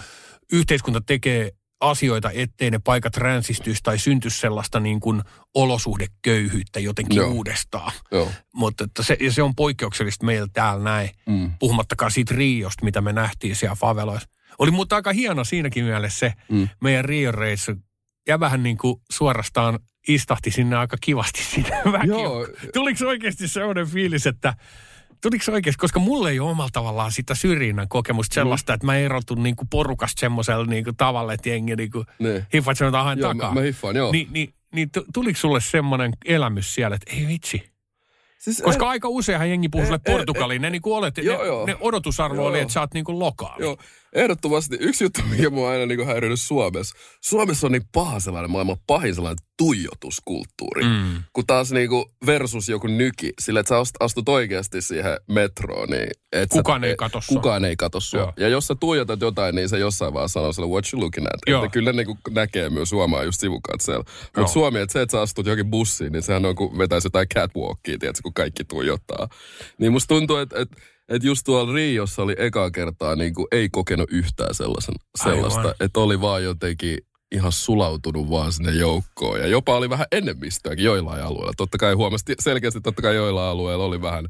[0.53, 5.23] yhteiskunta tekee asioita, ettei ne paikat ränsistyisi tai syntyisi sellaista niin kuin
[5.55, 7.29] olosuhdeköyhyyttä jotenkin Joo.
[7.31, 7.93] uudestaan.
[8.12, 8.33] Joo.
[8.55, 11.51] Mutta että se, ja se on poikkeuksellista meillä täällä näin, Mm.
[11.59, 14.29] puhumattakaan siitä Riosta, mitä me nähtiin siellä faveloissa.
[14.59, 16.69] Oli mutta aika hieno siinäkin mielessä se Mm.
[16.83, 17.73] meidän Rion reissu.
[18.29, 22.07] Ja vähän niin kuin suorastaan istahti sinne aika kivasti sinne väki.
[22.09, 22.49] Joo.
[22.75, 24.55] Tuliko oikeasti sellainen fiilis, että
[25.22, 28.96] Tuliko se oikeasti, koska mulle ei ole omalla tavallaan sitä syrjinnän kokemusta sellaista, että mä
[28.96, 32.46] erotun niinku porukasta semmoisella niinku tavalla, että jengi niinku Ne.
[32.54, 33.54] hiffat sen jotain Joo, takaa.
[33.54, 34.12] mä, mä hiffaan, joo.
[34.12, 37.70] Niin, niin, niin tu- tuliko sulle semmoinen elämys siellä, että ei vitsi,
[38.38, 40.62] siis, koska aika useinhan jengi puhuu sulle eh, eh, Portugaliin.
[40.62, 41.66] Ne, niin kuin olet, joo, ne, joo.
[41.66, 43.62] ne odotusarvo Joo, oli, että sä oot niin kuin lokaali.
[43.64, 43.76] Joo,
[44.14, 46.97] ehdottomasti yksi juttu, mikä mua aina niin häirinyt Suomessa.
[47.25, 50.85] Suomessa on niin paha sellainen maailman pahin sellainen tuijotuskulttuuri.
[50.85, 51.23] Mm.
[51.33, 55.88] Kun taas niin kuin versus joku nyki, sillä että sä ast- astut oikeasti siihen metroon,
[55.88, 56.11] niin...
[56.33, 57.21] Et Kukaan sä, ei kato.
[57.27, 58.21] Kukaan ei kato sua.
[58.21, 58.33] Joo.
[58.37, 61.40] Ja jos sä tuijotat jotain, niin se jossain vaan sanoo sille, what you looking at.
[61.47, 61.64] Joo.
[61.64, 64.05] Että kyllä ne niin kuin näkee myös Suomaa just sivukatseella.
[64.37, 67.29] Mutta Suomi, että se, että sä astut johonkin bussiin, niin sehän on kuin vetäisi jotain
[67.29, 69.29] catwalkia, tiedätkö, kun kaikki tuijottaa.
[69.79, 70.77] Niin musta tuntuu, että, että
[71.09, 76.01] että just tuolla Riossa oli ekaa kertaa niin kuin ei kokenut yhtään sellaisen, sellaista, että
[76.01, 76.99] oli vaan jotenkin
[77.33, 79.40] ihan sulautunut vaan sinne joukkoon.
[79.40, 81.53] Ja jopa oli vähän enemmistöäkin joillain alueilla.
[81.57, 84.29] Totta kai huomasi selkeästi, totta kai joillain alueilla oli vähän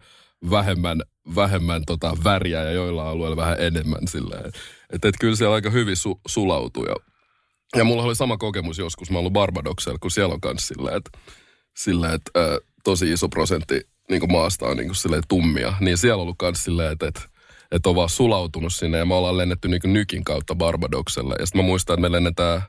[0.51, 1.03] vähemmän,
[1.35, 4.53] vähemmän tota väriä ja joilla alueilla vähän enemmän silleen.
[4.93, 6.87] Että et kyllä siellä aika hyvin su, sulautui.
[6.88, 6.97] Ja,
[7.77, 11.11] ja mulla oli sama kokemus joskus, mä ollut Barbadoksella, kun siellä on kans silleen, että
[11.77, 15.99] sillä, että ö, tosi iso prosentti niin kuin maasta on niin kuin silleen tummia, niin
[15.99, 17.21] siellä on ollut kans silleen, että, että,
[17.73, 21.35] että on vaan sulautunut sinne ja me ollaan lennetty niin kuin Nykin kautta Barbadokselle.
[21.38, 22.62] Ja sitten mä muistan, että me lennetään,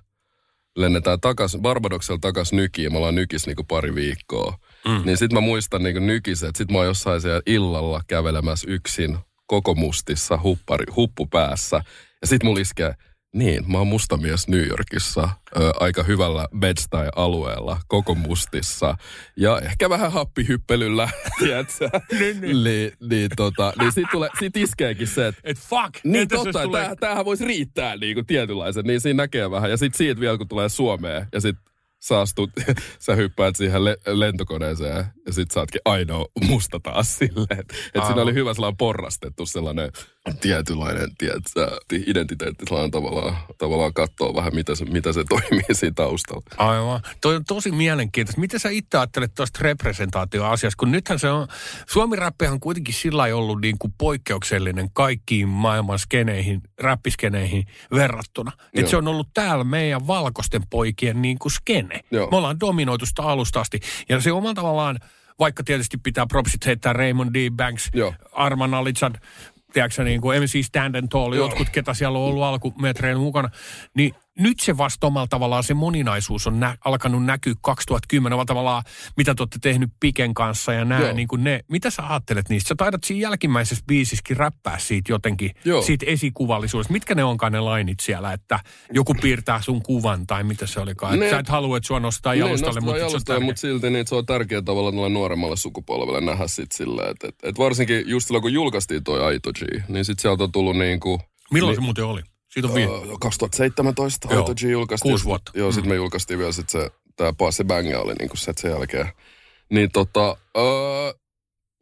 [0.76, 4.58] lennetään takas, Barbadoksella takas Nykiin ja me ollaan Nykis niin kuin pari viikkoa.
[4.88, 5.02] Mm.
[5.06, 9.18] Niin sitten mä muistan niin Nykissä, että sit mä oon jossain siellä illalla kävelemässä yksin
[9.48, 11.82] koko mustissa, huppari, huppu päässä.
[12.22, 12.94] Ja sit mulla iskee,
[13.34, 18.98] niin, mä oon mustamies New Yorkissa, ö, aika hyvällä Bed-Stuy-alueella, koko mustissa.
[19.38, 21.90] Ja ehkä vähän happihyppelyllä, tiedätkö?
[22.42, 25.94] niin, niin, tota, niin sit, tulee, sit iskeekin se, että Et fuck!
[26.04, 26.96] niin jos totta, tulee- tulee...
[26.96, 29.70] tämähän voisi riittää niin kuin tietynlaisen, niin siinä näkee vähän.
[29.70, 32.50] Ja sitten siitä vielä, kun tulee Suomeen ja sitten sä astut,
[33.06, 37.60] sä hyppäät siihen le- lentokoneeseen ja sit sä ootkin ainoa musta taas silleen.
[37.60, 39.92] Että et siinä oli hyvä sellainen porrastettu sellainen
[40.42, 46.44] tietynlainen tiedätkö, identiteetti sellainen tavallaan, tavallaan katsoa vähän, mitä se, mitä se toimii siinä taustalla.
[46.58, 47.02] Aivan.
[47.22, 48.42] Toi on tosi mielenkiintoista.
[48.42, 50.80] Miten sä itse ajattelet tuosta representaatioasiasta?
[50.80, 51.48] Kun nythän se on,
[51.90, 58.52] Suomi-räppihän on kuitenkin sillä lailla ollut niin kuin poikkeuksellinen kaikkiin maailman skeneihin, räppiskeneihin verrattuna.
[58.74, 58.90] Joo.
[58.90, 62.00] se on ollut täällä meidän valkoisten poikien niin kuin skene.
[62.12, 62.30] Joo.
[62.32, 63.80] Me ollaan dominoitu sitä alusta asti.
[64.10, 65.00] Ja se omalla tavallaan,
[65.40, 67.50] vaikka tietysti pitää propsit heittää Raymond D.
[67.52, 68.14] Banks, Joo.
[68.32, 69.14] Arman Alitsan,
[69.74, 73.50] tiedätkö niin MC Stand and Tall, jotkut, ketä siellä on ollut alkumetreillä mukana,
[73.94, 78.84] niin nyt se vasta omalla tavallaan se moninaisuus on nä- alkanut näkyä 2010 omalla tavallaan,
[79.18, 81.14] mitä te olette tehnyt Piken kanssa ja Joo.
[81.14, 81.60] niin kuin ne.
[81.68, 82.68] Mitä sä ajattelet niistä?
[82.68, 85.82] Sä taidat siinä jälkimmäisessä biisissäkin räppää siitä jotenkin, Joo.
[85.82, 86.94] siitä esikuvallisuudesta.
[86.94, 88.60] Mitkä ne onkaan ne lainit siellä, että
[88.94, 91.20] joku piirtää sun kuvan tai mitä se olikaan?
[91.20, 94.16] Ne- sä et halua, että sua nostaa Niin, jalustalle, mutta jalustalle, mutta silti niin, se
[94.16, 98.54] on tärkeä tavalla nuoremmalle sukupolvelle nähdä sit sillä, että et, et varsinkin just silloin, kun
[98.54, 101.20] julkaistiin toi Aito G, niin sit sieltä on tullut niin kuin,
[101.52, 102.22] Milloin se muuten oli?
[102.50, 102.78] Siitä on.
[102.78, 105.12] Öö, 2017 Joo, Auto G julkaistiin.
[105.12, 105.52] kuusi vuotta.
[105.56, 109.08] Joo, sitten me julkaistiin vielä sit se, tää Passe Banga oli niinku se, sen jälkeen.
[109.70, 111.14] Niin tota, öö,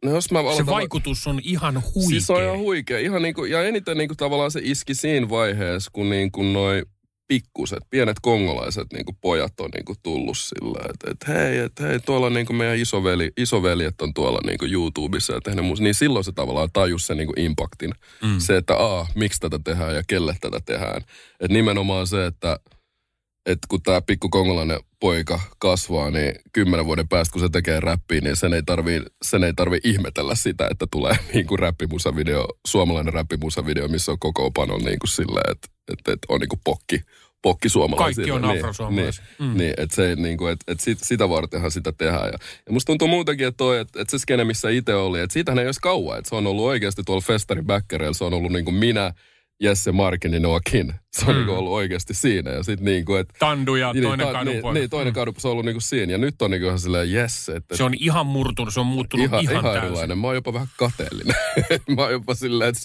[0.04, 0.66] no jos mä Se aloitan...
[0.66, 2.08] vaikutus on ihan huikea.
[2.08, 2.98] Siis se on ihan huikea.
[2.98, 6.82] Ihan niinku, ja eniten niinku tavallaan se iski siinä vaiheessa, kun niinku noi
[7.28, 12.30] pikkuset, pienet kongolaiset niinku pojat on niinku tullut sillä, että et hei, et hei, tuolla
[12.30, 15.82] niinku meidän isoveli, isoveljet on tuolla niinku YouTubessa ja tehnyt musta.
[15.82, 17.94] Niin silloin se tavallaan tajus sen niinku impactin.
[18.22, 18.38] Mm.
[18.38, 21.02] Se, että a, miksi tätä tehdään ja kelle tätä tehdään.
[21.40, 22.58] Et nimenomaan se, että
[23.48, 28.20] että kun tämä pikku kongolainen poika kasvaa, niin kymmenen vuoden päästä, kun se tekee räppiä,
[28.20, 33.14] niin sen ei tarvii, sen ei tarvii ihmetellä sitä, että tulee niin kuin räppimusavideo, suomalainen
[33.14, 37.00] räppimusavideo, missä on koko pano niin kuin silleen, että, että, että on niin kuin pokki,
[37.42, 38.28] pokki suomalaisille.
[38.28, 39.24] Kaikki on niin, afrosuomalaisia.
[39.38, 39.58] Niin, Mm.
[39.58, 42.26] niin että, se, niin kuin, että, että sit, sitä vartenhan sitä tehdään.
[42.26, 45.32] Ja, ja musta tuntuu muutenkin, että, toi, että, että se skene, missä itse oli, että
[45.32, 48.52] siitähän ei olisi kauan, että se on ollut oikeasti tuolla festarin backereilla, se on ollut
[48.52, 49.12] niin kuin minä,
[49.60, 50.94] Jesse Markinin Noakin.
[51.12, 51.36] Se on Mm.
[51.36, 52.50] niin kuin ollut oikeasti siinä.
[52.50, 55.34] Ja sitten niin kuin, että Tandu ja niin, toinen ta- kadun niin, niin, toinen kadun,
[55.38, 56.12] se on ollut niinku siinä.
[56.12, 59.26] Ja nyt on niinku ihan silleen, yes, että Se on ihan murtunut, se on muuttunut
[59.26, 59.82] ihan, ihan, ihan, täysin.
[59.86, 60.18] erilainen.
[60.18, 61.34] Mä oon jopa vähän kateellinen.
[61.96, 62.80] mä oon jopa silleen, että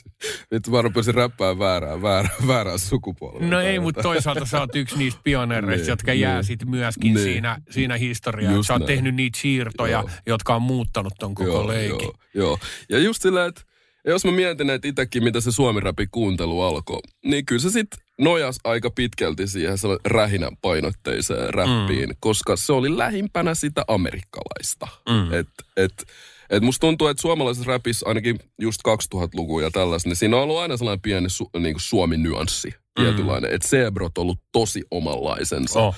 [0.51, 3.47] nyt mä rupesin räppää väärään, väärään, väärään sukupuolella.
[3.47, 6.43] No ei, mutta toisaalta sä oot yksi niistä pioneereista, Niin, jotka jää niin.
[6.43, 7.23] sitten myöskin Niin.
[7.23, 8.55] siinä, siinä historiaan.
[8.55, 8.87] Just Sä oot näin.
[8.87, 10.09] tehnyt niitä siirtoja, Joo.
[10.25, 11.99] jotka on muuttanut ton koko joo, leikin.
[12.01, 12.59] joo, joo.
[12.89, 13.61] Ja just silleen, että
[14.05, 18.59] jos mä mietin, että itsekin, mitä se suomi kuuntelu alkoi, niin kyllä se sitten nojas
[18.63, 22.15] aika pitkälti siihen rähinän painotteiseen räppiin, mm.
[22.19, 24.87] koska se oli lähimpänä sitä amerikkalaista.
[25.09, 25.33] Mm.
[25.33, 25.93] Et, et,
[26.49, 30.57] et musta tuntuu, että suomalaisessa räpissä ainakin just 2000-luku ja tällaista, niin siinä on ollut
[30.57, 33.51] aina sellainen pieni su, niin kuin suomi-nyanssi tietynlainen.
[33.51, 33.55] Mm.
[33.55, 35.79] Että Sebrot on ollut tosi omanlaisensa.
[35.79, 35.95] Oh.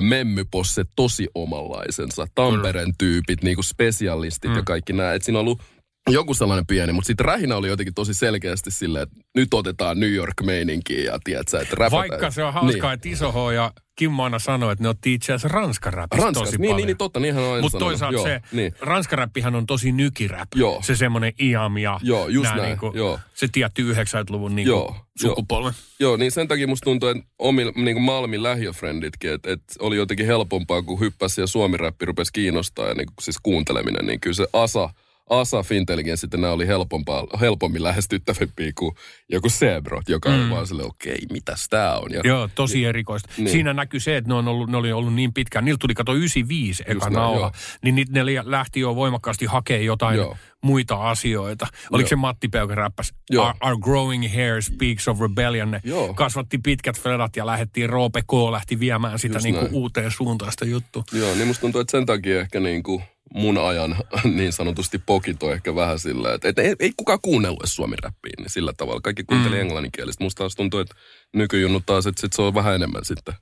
[0.00, 2.26] Memmyposse tosi omanlaisensa.
[2.34, 4.56] Tampereen tyypit, niinku spesialistit mm.
[4.56, 5.14] ja kaikki nämä.
[5.14, 5.62] Että siinä on ollut
[6.10, 10.12] joku sellainen pieni, mutta sitten rähinä oli jotenkin tosi selkeästi silleen, että nyt otetaan New
[10.12, 12.08] York-meininkiä ja tiedätkö, että räpätään.
[12.08, 12.94] Vaikka se on hauskaa, niin.
[12.94, 16.68] että Iso H ja Kimmoina sanoi, että ne otti itse asiassa ranskaräppistä Ranskas, tosi niin,
[16.68, 16.76] paljon.
[16.76, 18.74] niin, niin, totta, niinhän on Mutta toisaalta Joo, se niin.
[18.80, 20.48] ranskaräppihän on tosi nykirap.
[20.54, 20.82] Joo.
[20.82, 23.18] Se semmoinen iam ja Joo, just nää näin, Niinku, joo.
[23.34, 25.72] se tietty 90-luvun niinku Joo, sukupolven.
[26.00, 29.96] Joo, niin sen takia musta tuntuu, että omilla niin kuin Malmin lähiöfrienditkin, että, että oli
[29.96, 34.34] jotenkin helpompaa, kun hyppäsi ja suomi-räppi rupesi kiinnostaa ja niin kuin, siis kuunteleminen, niin kyllä
[34.34, 34.90] se Asa,
[35.30, 38.94] Asa Fintelligence, sitten nämä oli helpompaa, helpommin lähestyttävämpiä kuin
[39.28, 40.34] joku Sebro, joka mm.
[40.34, 42.12] oli vaan silleen, okei, okay, mitäs tää on?
[42.12, 43.28] Ja, Joo, tosi erikoista.
[43.36, 43.48] Niin.
[43.48, 45.64] Siinä näkyy se, että ne, on ollut, ne oli ollut niin pitkään.
[45.64, 47.52] Niillä tuli kato 95 eka näin, naula.
[47.84, 50.36] Niin niitä ne lähti jo voimakkaasti hakemaan jotain Joo.
[50.62, 51.66] muita asioita.
[51.90, 52.08] Oliko Joo.
[52.08, 53.14] se Matti Peuke räppäs?
[53.38, 55.70] Our, our growing hair speaks of rebellion.
[55.70, 56.14] Ne Joo.
[56.14, 58.32] kasvatti pitkät fredat ja lähdettiin, Roope K.
[58.50, 59.74] lähti viemään sitä Just niin kuin näin.
[59.74, 61.04] uuteen suuntaan sitä juttua.
[61.12, 63.02] Joo, niin musta tuntuu, että sen takia ehkä niin kuin
[63.34, 63.96] mun ajan
[64.36, 68.32] niin sanotusti pokit on ehkä vähän sillä, että, että ei, ei kukaan kuunnellut edes suomi-räppiä,
[68.38, 69.00] niin sillä tavalla.
[69.00, 69.60] Kaikki kuunteli mm.
[69.60, 70.24] englanninkielistä.
[70.24, 70.94] Musta taas tuntuu, että
[71.34, 73.34] nykyjunnut taas, että sit se on vähän enemmän sitten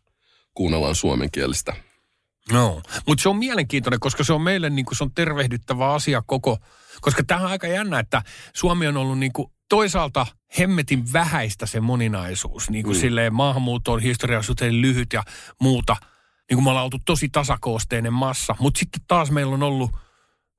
[0.55, 1.77] kuunnellaan suomenkielistä.
[2.53, 6.23] No, mutta se on mielenkiintoinen, koska se on meille niin kuin, se on tervehdyttävä asia
[6.27, 6.59] koko,
[7.01, 8.23] koska tämä on aika jännä, että
[8.55, 10.27] Suomi on ollut niin kuin, toisaalta
[10.59, 13.01] hemmetin vähäistä se moninaisuus, niin kuin mm.
[13.01, 14.03] silleen maahanmuutto on
[14.71, 15.23] lyhyt ja
[15.61, 15.97] muuta.
[16.51, 19.91] Niin kuin me ollaan oltu tosi tasakoosteinen massa, mutta sitten taas meillä on ollut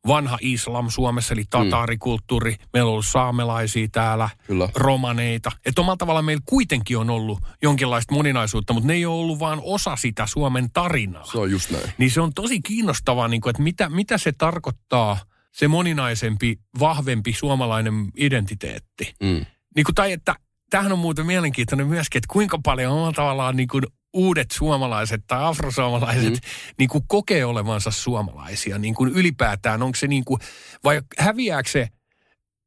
[0.08, 2.56] vanha islam Suomessa, eli tataarikulttuuri.
[2.74, 4.70] Meillä on ollut saamelaisia täällä, Kyllä.
[4.76, 5.52] romaneita.
[5.66, 9.62] Että omalla tavalla meillä kuitenkin on ollut jonkinlaista moninaisuutta, mutta ne ei ole ollut vaan
[9.64, 11.26] osa sitä Suomen tarinaa.
[11.26, 11.94] Se on just näin.
[11.98, 15.18] Niin se on tosi kiinnostavaa, niin kuin, että mitä, mitä se tarkoittaa,
[15.52, 19.14] se moninaisempi, vahvempi suomalainen identiteetti.
[19.24, 19.46] Mm.
[19.76, 20.36] Niin kuin, tai että
[20.70, 25.44] tämähän on muuten mielenkiintoinen myöskin, että kuinka paljon omalla tavallaan niin kuin uudet suomalaiset tai
[25.44, 26.40] afrosuomalaiset mm.
[26.78, 29.82] niin kuin kokee olevansa suomalaisia niin kuin ylipäätään.
[29.82, 30.40] Onko se niin kuin,
[30.84, 31.88] vai häviääkö se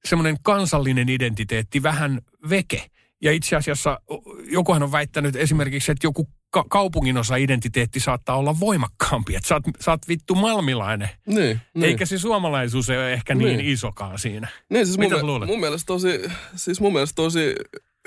[0.04, 2.87] semmoinen kansallinen identiteetti vähän veke?
[3.22, 4.00] Ja itse asiassa
[4.50, 9.37] jokuhan on väittänyt esimerkiksi, että joku ka- kaupunginosa-identiteetti saattaa olla voimakkaampi.
[9.37, 11.09] Että sä oot, sä oot vittu malmilainen.
[11.26, 11.85] Niin, niin.
[11.85, 13.72] Eikä se suomalaisuus ole ehkä niin, Niin.
[13.72, 14.48] isokaan siinä.
[14.70, 15.48] Niin, siis Mitä mun, sä luulet?
[15.48, 16.22] mun mielestä tosi,
[16.57, 17.54] siis mun mielestä tosi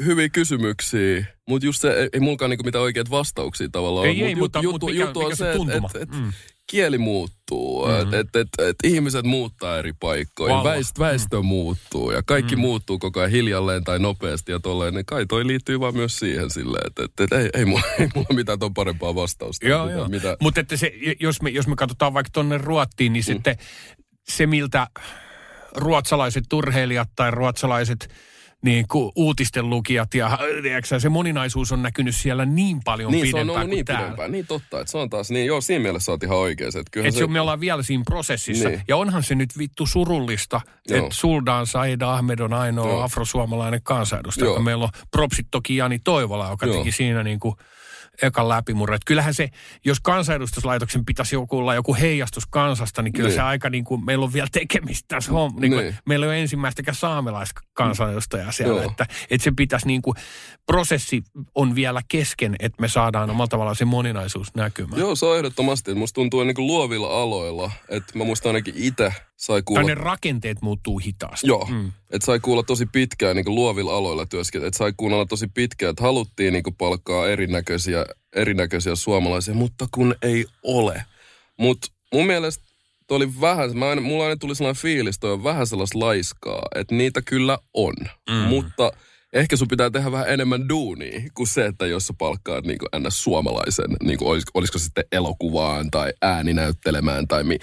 [0.06, 4.08] hyviä kysymyksiä, mutta just se, ei, ei mulkaan niinku mitään oikeita vastauksia tavallaan.
[4.08, 6.02] Ei, ei, Mut mutta- jut, mutta juttu, mikä- juttu on mikä se se, että et,
[6.02, 6.34] et, Mm.
[6.68, 7.92] kieli muuttuu, Mhm.
[7.96, 8.14] mm-hmm.
[8.14, 10.64] että et, et, et ihmiset muuttaa eri paikkoihin.
[10.64, 11.46] Väist, väestö mm.
[11.46, 12.60] muuttuu ja kaikki mm.
[12.62, 16.50] muuttuu koko ajan hiljalleen tai nopeasti ja tolleen, niin kai toi liittyy vaan myös siihen
[16.50, 19.68] silleen, että et, et, ei, ei, mulla, ei mulla mitään ton parempaa vastausta.
[19.68, 20.08] Joo, mitä, joo.
[20.08, 23.34] Mitä, Mutta että se, jos me, jos me katsotaan vaikka tuonne Ruottiin, niin mm.
[23.34, 23.58] sitten
[24.30, 24.88] se, miltä
[25.76, 28.10] ruotsalaiset urheilijat tai ruotsalaiset
[28.62, 33.32] niin kuin uutisten lukijat ja tiedätkö, se moninaisuus on näkynyt siellä niin paljon niin se
[33.32, 34.04] pidempään on ollut kuin niin täällä.
[34.04, 36.80] pidempään, niin totta, että se on taas, niin joo, siinä mielessä oot ihan oikeassa.
[36.80, 38.70] Että kyllähän Että se, me ollaan vielä siinä prosessissa.
[38.70, 38.82] Niin.
[38.88, 41.00] Ja onhan se nyt vittu surullista, Joo.
[41.00, 43.02] että Suldaan Said Ahmed on ainoa Joo.
[43.02, 44.60] afrosuomalainen kansanedustaja.
[44.60, 46.78] Meillä on propsit toki Jani Toivola, joka Joo.
[46.78, 47.56] teki siinä niin kuin
[48.22, 48.98] ekan läpimurre.
[49.06, 49.50] Kyllähän se,
[49.86, 53.36] jos kansanedustuslaitoksen pitäisi joku olla joku heijastus kansasta, niin kyllä Niin.
[53.36, 55.62] se aika niin kuin, meillä on vielä tekemistä tässä hommassa.
[55.62, 55.96] Niin kuin, Niin.
[56.06, 58.82] Meillä ei ole ensimmäistäkään saamelaiskansanedustajaa siellä.
[58.82, 58.92] Joo.
[58.92, 60.16] Että, että se pitäisi niin kuin,
[60.66, 61.24] prosessi
[61.56, 65.00] on vielä kesken, että me saadaan omalla tavallaan se moninaisuus näkymään.
[65.00, 65.96] Joo, se on ehdottomasti.
[65.96, 69.82] Musta tuntuu niin kuin luovilla aloilla, että mä muistan ainakin itse sai kuulla...
[69.84, 71.48] Tai ne rakenteet muuttuu hitaasti.
[71.48, 71.92] Joo, Mm.
[72.12, 74.68] että sai kuulla tosi pitkään niin luovilla aloilla työskentelyä.
[74.68, 80.46] Että sai kuunnella tosi pitkään, että haluttiin niin palkkaa erinäköisiä, erinäköisiä suomalaisia, mutta kun ei
[80.64, 81.06] ole.
[81.58, 82.64] Mutta mun mielestä
[83.08, 86.62] toi oli vähän, mä aina, mulla aina tuli sellainen fiilis, toi on vähän sellaista laiskaa,
[86.76, 87.94] että niitä kyllä on.
[88.30, 88.36] Mm.
[88.36, 88.92] Mutta
[89.34, 93.24] ehkä sun pitää tehdä vähän enemmän duunia kuin se, että jos sä palkkaat niin ns.
[93.24, 97.58] suomalaisen, niin kuin olis, olisiko sitten elokuvaan tai ääninäyttelemään tai mi,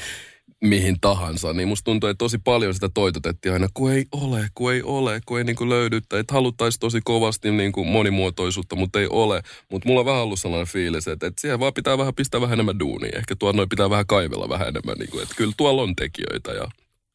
[0.64, 4.72] mihin tahansa, niin musta tuntuu, että tosi paljon sitä toitotettiin aina, kun ei ole, kun
[4.72, 8.76] ei ole, kun ei niin kuin löydy, tai että haluttaisiin tosi kovasti niin kuin monimuotoisuutta,
[8.76, 9.42] mutta ei ole.
[9.70, 12.52] Mutta mulla on vähän ollut sellainen fiilis, että, että siihen vaan pitää vähän pistää vähän
[12.54, 13.12] enemmän duunia.
[13.16, 16.52] Ehkä tuolla noin pitää vähän kaivella vähän enemmän, niin kuin, että kyllä tuolla on tekijöitä
[16.52, 16.68] ja,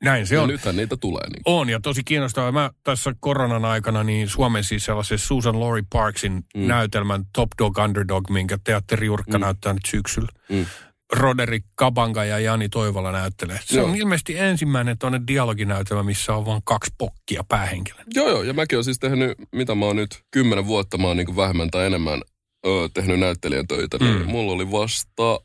[0.03, 0.49] Näin se ja on.
[0.49, 1.29] nythän niitä tulee.
[1.29, 1.41] Niin.
[1.45, 2.51] On ja tosi kiinnostavaa.
[2.51, 6.67] Mä tässä koronan aikana niin Suomen siis sellaisen Susan Laurie Parksin mm.
[6.67, 9.41] näytelmän Top Dog Underdog, minkä teatteri Jurkka mm.
[9.41, 10.29] näyttää nyt syksyllä.
[10.49, 10.65] Mm.
[11.13, 13.60] Roderick Kabanga ja Jani Toivola näyttelee.
[13.65, 13.88] Se Joo.
[13.88, 18.06] on ilmeisesti ensimmäinen tuonne dialoginäytelmä, missä on vain kaksi pokkia päähenkilön.
[18.13, 21.17] Joo, joo, ja mäkin olen siis tehnyt, mitä mä oon nyt, kymmenen vuotta mä oon
[21.17, 22.22] niin vähemmän tai enemmän
[22.65, 24.26] ö, tehnyt näyttelijän töitä, niin Mm.
[24.26, 25.39] mulla oli vasta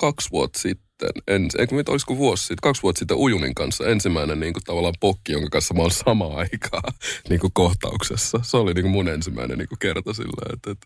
[0.00, 3.86] kaksi vuotta sitten sitten, en, eikö mit, olisiko vuosi sitten, kaksi vuotta sitten Ujunin kanssa
[3.86, 6.92] ensimmäinen niin kuin tavallaan pokki, jonka kanssa mä oon samaan aikaan
[7.28, 8.38] niin kuin kohtauksessa.
[8.42, 10.78] Se oli niin kuin mun ensimmäinen niin kuin kerta sillä, että et,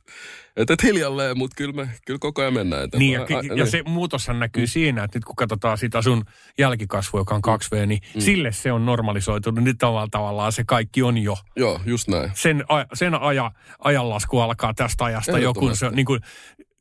[0.57, 3.01] et, et hiljalleen, mutta kyllä me kyllä koko ajan mennään eteenpäin.
[3.29, 3.70] Niin, ja, ja niin.
[3.70, 6.25] se muutoshan näkyy siinä, että nyt kun katsotaan sitä sun
[6.59, 8.20] jälkikasvua, joka on 2V, niin Mm.
[8.20, 9.64] sille se on normalisoitunut.
[9.64, 11.37] Nyt tavallaan, tavallaan se kaikki on jo.
[11.57, 12.31] Joo, just näin.
[12.35, 13.53] Sen, a- sen aja,
[13.85, 16.20] ajanlasku alkaa tästä ajasta jo, kun se niin kuin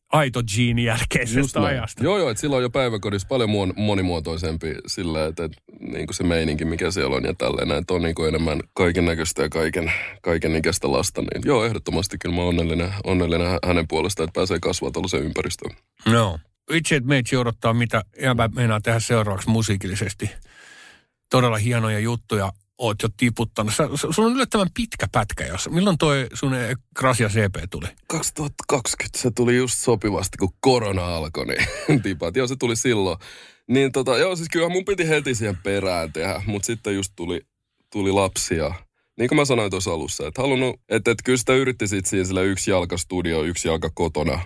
[0.09, 2.03] aito gene jälkeisestä ajasta.
[2.03, 6.15] Joo, joo, että silloin on jo päiväkodissa paljon muon, monimuotoisempi sillä, että, että niin kuin
[6.15, 9.49] se meininki, mikä siellä on ja tälleen, että on niin kuin enemmän kaiken näköistä ja
[9.49, 9.91] kaiken,
[10.21, 11.21] kaiken ikäistä lasta.
[11.21, 15.75] Niin joo, ehdottomasti kyllä mä onnellinen, onnellinen hä- hänen puolestaan, että pääsee kasvaa tällaiseen ympäristöön.
[16.05, 16.39] No.
[16.71, 20.29] Itse, että meitsi odottaa, mitä Jääpä meinaa tehdä seuraavaksi musiikillisesti.
[21.29, 23.73] Todella hienoja juttuja oot jo tiputtanut.
[23.73, 25.69] Sä, sulla on yllättävän pitkä pätkä, jos.
[25.69, 26.53] Milloin toi sun
[26.95, 27.87] Gracia CP tuli?
[28.07, 32.35] 2020 se tuli just sopivasti, kun korona alkoi, niin tipat.
[32.35, 33.17] Joo, se tuli silloin.
[33.67, 37.41] Niin tota, joo, siis kyllä mun piti heti siihen perään tehdä, mutta sitten just tuli,
[37.91, 38.73] tuli lapsia.
[39.17, 42.25] Niin kuin mä sanoin tuossa alussa, että halunnut, että, että kyllä sitä yritti sit siinä
[42.25, 44.39] sillä yksi jalka studio, yksi jalka kotona.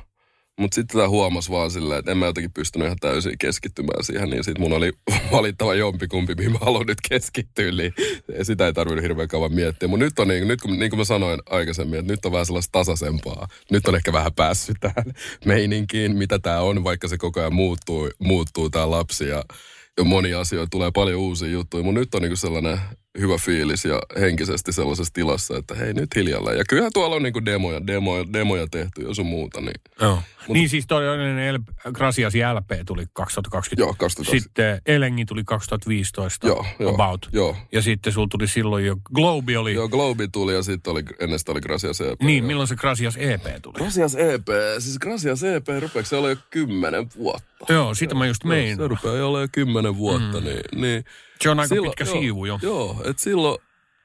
[0.60, 4.30] Mutta sitten tämä huomasi vaan silleen, että en mä jotenkin pystynyt ihan täysin keskittymään siihen,
[4.30, 4.92] niin sitten mun oli
[5.32, 7.94] valittava jompikumpi, mihin mä haluan nyt keskittyä, niin
[8.44, 9.88] sitä ei tarvinnut hirveän kauan miettiä.
[9.88, 12.46] Mutta nyt on niin, nyt kun, niin kuin mä sanoin aikaisemmin, että nyt on vähän
[12.46, 13.48] sellaista tasaisempaa.
[13.72, 15.14] Nyt on ehkä vähän päässyt tähän
[15.46, 19.44] meininkiin, mitä tämä on, vaikka se koko ajan muuttuu, muuttuu tämä lapsi ja,
[19.98, 21.84] ja monia asioita, tulee paljon uusia juttuja.
[21.84, 22.80] Mutta nyt on niin sellainen
[23.20, 26.58] hyvä fiilis ja henkisesti sellaisessa tilassa, että hei nyt hiljalleen.
[26.58, 30.20] Ja kyllähän tuolla on niin demoja, demoja, demoja tehty ja sun muuta, niin Joo.
[30.48, 33.82] Niin siis toi edellinen L- Gracias LP tuli 2020.
[33.82, 34.44] Joo, 2020.
[34.44, 37.30] Sitten Elengi tuli 2015 Joo, joo, about.
[37.34, 37.56] joo.
[37.72, 39.74] Ja sitten sulla tuli silloin jo, Globe oli.
[39.74, 42.22] Joo, Globi tuli ja sitten oli, ennen sitä oli Gracias EP.
[42.22, 42.48] Niin, Joo.
[42.48, 43.74] milloin se Gracias EP tuli?
[43.74, 44.48] Gracias EP,
[44.80, 47.74] siis Gracias EP rupeeko se olla jo kymmenen vuotta.
[47.74, 48.78] Joo, sitä mä just mein.
[48.78, 50.46] Se rupeaa jo olla jo kymmenen vuotta, mm.
[50.46, 51.04] niin, niin
[51.42, 52.60] Se on aika pitkä siivu jo.
[52.62, 53.58] Joo, että silloin,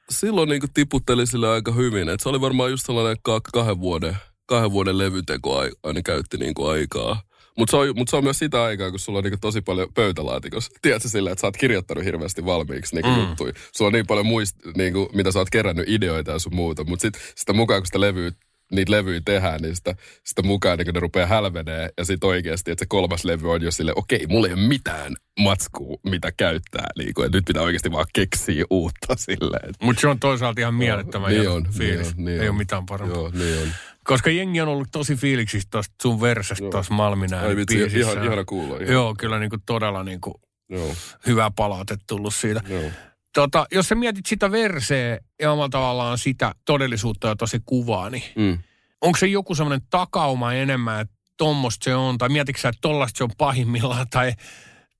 [0.09, 2.09] silloin niinku tiputteli sille aika hyvin.
[2.09, 6.37] Et se oli varmaan just sellainen ka- kahden vuoden, kahden vuoden levyteko ai- aina käytti
[6.37, 7.21] niinku aikaa.
[7.57, 9.93] Mutta se, on, mut se on myös sitä aikaa, kun sulla on niinku tosi paljon
[9.93, 10.71] pöytälaatikossa.
[10.81, 13.19] Tiedätkö sillä, että sä oot kirjoittanut hirveästi valmiiksi niinku mm.
[13.19, 13.53] juttuja.
[13.75, 16.83] Sulla on niin paljon muist, niinku, mitä sä oot kerännyt ideoita ja sun muuta.
[16.83, 18.31] Mutta sit, sitä mukaan, kun sitä levyä
[18.71, 21.89] niitä levyjä tehdään, niin sitä, sitä mukaan niin ne rupeaa hälvenee.
[21.97, 25.13] Ja sitten oikeasti, että se kolmas levy on jo sille, okei, mulla ei ole mitään
[25.39, 26.87] matskua, mitä käyttää.
[26.97, 29.73] Niin kuin, nyt pitää oikeasti vaan keksiä uutta silleen.
[29.81, 32.15] Mutta se on toisaalta ihan mielettömän niin hieno on, fiilis.
[32.15, 32.51] niin on, niin Ei on.
[32.53, 33.17] ole mitään parempaa.
[33.17, 33.67] Joo, niin on.
[34.03, 36.71] Koska jengi on ollut tosi fiiliksistä tuosta sun versestä Joo.
[36.71, 37.97] tuossa Malminään biisissä.
[38.11, 38.75] ihan, ihana kuulla.
[38.75, 38.87] Ihan.
[38.93, 40.95] Joo, kyllä niinku todella niinku Joo,
[41.27, 42.61] hyvää palaute tullut siitä.
[42.67, 42.91] joo.
[43.33, 48.23] Tota, jos sä mietit sitä verseä ja omalla tavallaan sitä todellisuutta, jota se kuvaa, niin
[48.35, 48.57] Mm.
[49.01, 53.17] onko se joku semmoinen takauma enemmän, että tommosta se on, tai mietitkö sä, että tollasta
[53.17, 54.33] se on pahimmillaan, tai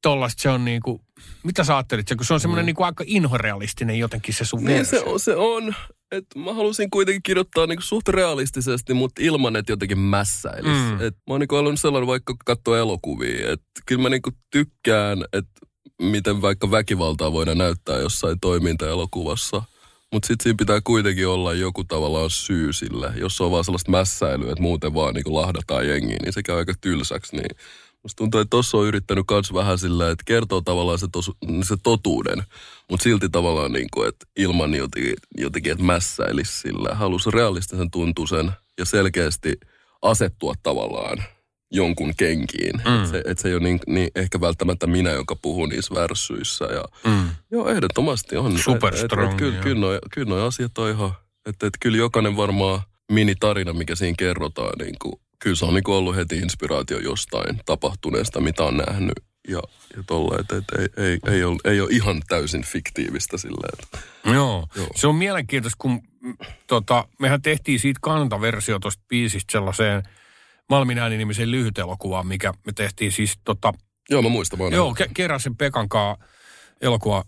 [0.01, 1.01] tollasta se on niinku,
[1.43, 4.67] mitä sä ajattelit, kun se on semmoinen niinku aika inhorealistinen jotenkin se sun Mm.
[4.67, 5.75] Niin se on, se on.
[6.11, 10.77] Et mä halusin kuitenkin kirjoittaa niinku suht realistisesti, mutta ilman, että jotenkin mässäilis.
[10.77, 10.97] Mm.
[10.97, 11.01] Mm.
[11.01, 13.51] Et mä oon niinku ollut sellainen vaikka katsoa elokuvia.
[13.51, 15.51] Et kyllä mä niinku tykkään, että
[16.01, 19.63] miten vaikka väkivaltaa voidaan näyttää jossain toimintaelokuvassa.
[20.13, 23.13] Mutta sitten siinä pitää kuitenkin olla joku tavallaan syy sille.
[23.15, 26.57] Jos se on vaan sellaista mässäilyä, että muuten vaan niinku lahdataan jengiin, niin se käy
[26.57, 27.35] aika tylsäksi.
[27.35, 27.55] Niin
[28.03, 31.75] Musta tuntuu, että tossa on yrittänyt kans vähän sillä, että kertoo tavallaan se, tosu, se
[31.83, 32.43] totuuden,
[32.89, 36.95] mutta silti tavallaan niin kuin, että ilman jotenkin, jotenkin että mässäilisi sillä.
[36.95, 39.59] Halusi realistisen tuntuisen ja selkeästi
[40.01, 41.23] asettua tavallaan
[41.71, 42.81] jonkun kenkiin.
[42.85, 42.95] Mm.
[42.97, 46.65] Että se, et se ei ole niin, niin, ehkä välttämättä minä, joka puhuu niissä värssyissä.
[46.65, 47.29] Ja, Mm.
[47.51, 48.59] Joo, ehdottomasti on.
[48.59, 49.63] Super Et- et- strong, et Kyllä, joo.
[49.63, 51.11] kyllä, noi, kyllä noi asiat on ihan,
[51.45, 55.83] että et kyllä jokainen varmaan minitarina, mikä siinä kerrotaan, niin kuin, kyllä se on niin
[55.83, 59.13] kuin ollut heti inspiraatio jostain tapahtuneesta, mitä on nähnyt.
[59.47, 59.61] Ja,
[59.97, 63.97] ja tolla, että et, ei, ei, ei, ole, ei ole ihan täysin fiktiivistä sillä, että
[64.33, 64.67] Joo.
[64.75, 64.87] Joo.
[64.95, 70.03] Se on mielenkiintoista, kun mm, tota, mehän tehtiin siitä kantaversio tuosta biisistä sellaiseen
[70.69, 73.73] Malmin ääni-nimiseen lyhytelokuvaan, mikä me tehtiin siis tota,
[74.09, 74.61] joo mä muistan.
[74.61, 76.25] Oon joo, ke- Keräsen Pekan kanssa
[76.81, 77.23] elokuva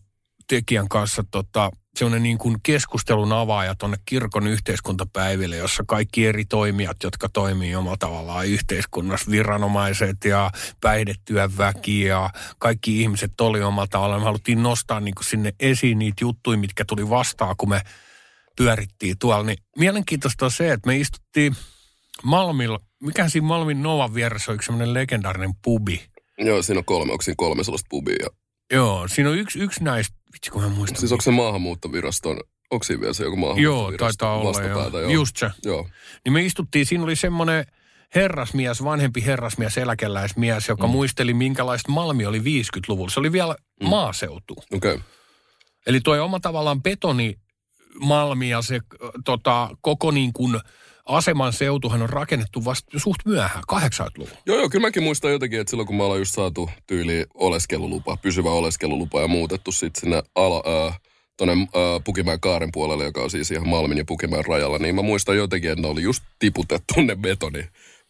[0.47, 6.97] tekijän kanssa tota, semmoinen niin kuin keskustelun avaaja tuonne kirkon yhteiskuntapäiville, jossa kaikki eri toimijat,
[7.03, 10.51] jotka toimii omalla tavallaan yhteiskunnassa, viranomaiset ja
[10.81, 14.21] päihdetyön väki ja kaikki ihmiset oli omalla tavallaan.
[14.21, 17.81] Me haluttiin nostaa niin kuin sinne esiin niitä juttuja, mitkä tuli vastaan, kun me
[18.57, 19.43] pyörittiin tuolla.
[19.43, 21.55] Niin mielenkiintoista on se, että me istuttiin
[22.23, 26.01] Malmilla, mikä siinä Malmin Novan vieressä on yksi semmoinen legendaarinen pubi.
[26.37, 28.15] Joo, siinä on kolme, onko siinä kolme sellaista pubia.
[28.19, 28.27] Ja,
[28.73, 30.99] Joo, siinä on yksi, yksi näistä, vitsi kun mä muistan.
[30.99, 32.39] siis onko se maahanmuuttoviraston,
[32.71, 34.99] onko siinä vielä se joku Joo, maahanmuuttoviraston taitaa olla joo.
[34.99, 35.11] Joo.
[35.11, 35.49] Just se.
[35.63, 35.89] Joo,
[36.25, 37.65] Niin me istuttiin, siinä oli semmoinen
[38.15, 40.91] herrasmies, vanhempi herrasmies, eläkeläismies, joka mm.
[40.91, 43.09] muisteli, minkälaista Malmi oli 50-luvulla.
[43.09, 43.89] Se oli vielä mm.
[43.89, 44.55] maaseutu.
[44.73, 44.93] Okei.
[44.93, 45.05] Okay.
[45.87, 47.35] Eli tuo oma tavallaan betoni
[47.99, 48.79] Malmi ja se
[49.25, 50.59] tota, koko niin kuin
[51.15, 54.37] aseman seutuhan on rakennettu vasta suht myöhään, 80-luvulla.
[54.45, 58.17] Joo, joo, kyllä mäkin muistan jotenkin, että silloin kun me ollaan just saatu tyyli oleskelulupa,
[58.17, 60.99] pysyvä oleskelulupa ja muutettu sitten sinne ala, äh,
[61.37, 65.01] tuonne äh, Pukimäen kaaren puolelle, joka on siis ihan Malmin ja Pukimäen rajalla, niin mä
[65.01, 67.63] muistan jotenkin, että ne oli just tiputettu ne betoni,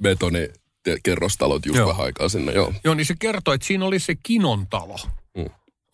[0.04, 0.48] betoni
[0.84, 1.90] te- kerrostalot just Joo.
[1.90, 2.74] vähän aikaa sinne, joo.
[2.84, 4.98] Joo, niin se kertoi, että siinä oli se Kinon talo.
[5.38, 5.46] Mm.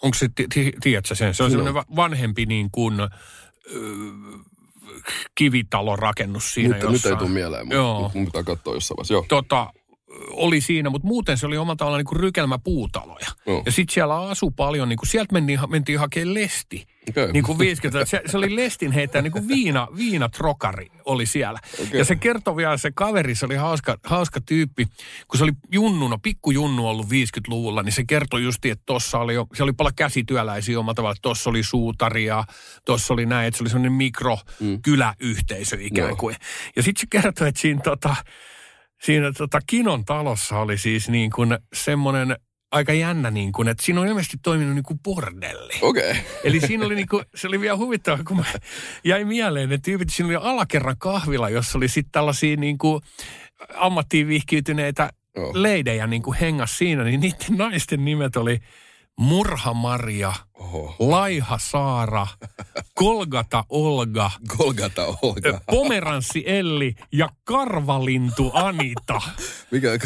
[0.02, 1.34] Onko se, ti- ti- tiedätkö sen?
[1.34, 1.52] Se on Joo.
[1.52, 3.08] semmoinen va- vanhempi niin kuin, ö,
[5.36, 7.18] kivitalon rakennus siinä Nyt, nyt ei jossain.
[7.18, 8.12] tule mieleen, mutta Joo.
[8.14, 9.14] mun pitää katsoa jossain vaiheessa.
[9.14, 9.26] Joo.
[9.28, 9.68] tota,
[10.32, 13.28] oli siinä, mutta muuten se oli omalla tavallaan niin kuin rykelmäpuutaloja.
[13.46, 13.64] Joo.
[13.66, 16.86] Ja sitten siellä asui paljon, niin kuin sieltä mentiin, mentiin hakemaan lesti.
[17.10, 17.32] Okei.
[17.32, 21.60] Niin kuin 50 se, se oli lestin heittäjä, niin kuin viina, viinatrokari oli siellä.
[21.74, 22.00] Okei.
[22.00, 24.88] Ja se kertoi vielä, se kaveri, se oli hauska, hauska tyyppi,
[25.28, 29.48] kun se oli junnuna, pikkujunnu ollut 50-luvulla, niin se kertoi just, että tossa oli jo,
[29.54, 32.44] se oli paljon käsityöläisiä omalla tavalla, että tossa oli suutaria,
[32.86, 36.18] tossa oli näin, että se oli semmoinen mikrokyläyhteisö ikään Joo.
[36.18, 36.36] kuin.
[36.76, 38.16] Ja sitten se kertoi, että siinä tota,
[39.02, 42.38] siinä tota Kinon talossa oli siis niin kuin semmoinen
[42.72, 45.74] aika jännä niin kuin, että siinä on ilmeisesti toiminut niin kuin bordelli.
[45.82, 46.12] Okei.
[46.12, 46.24] Okay.
[46.44, 48.46] Eli siinä oli niinku, se oli vielä huvittavaa, kun mä
[49.04, 53.02] jäi mieleen ne tyypit, siinä oli alakerran kahvila, jossa oli sitten tällaisia niinku
[53.76, 55.52] ammattiin vihkiytyneitä Joo.
[55.54, 58.60] leidejä niinku hengas siinä, niin niiden naisten nimet oli
[59.20, 60.96] Murha Maria, Oho.
[61.00, 62.28] Laiha Saara,
[62.94, 65.62] Kolgata Olga, Golgata Olga.
[65.72, 69.22] Pomeranssi Elli ja Karvalintu Anita.
[69.72, 69.88] Mikä?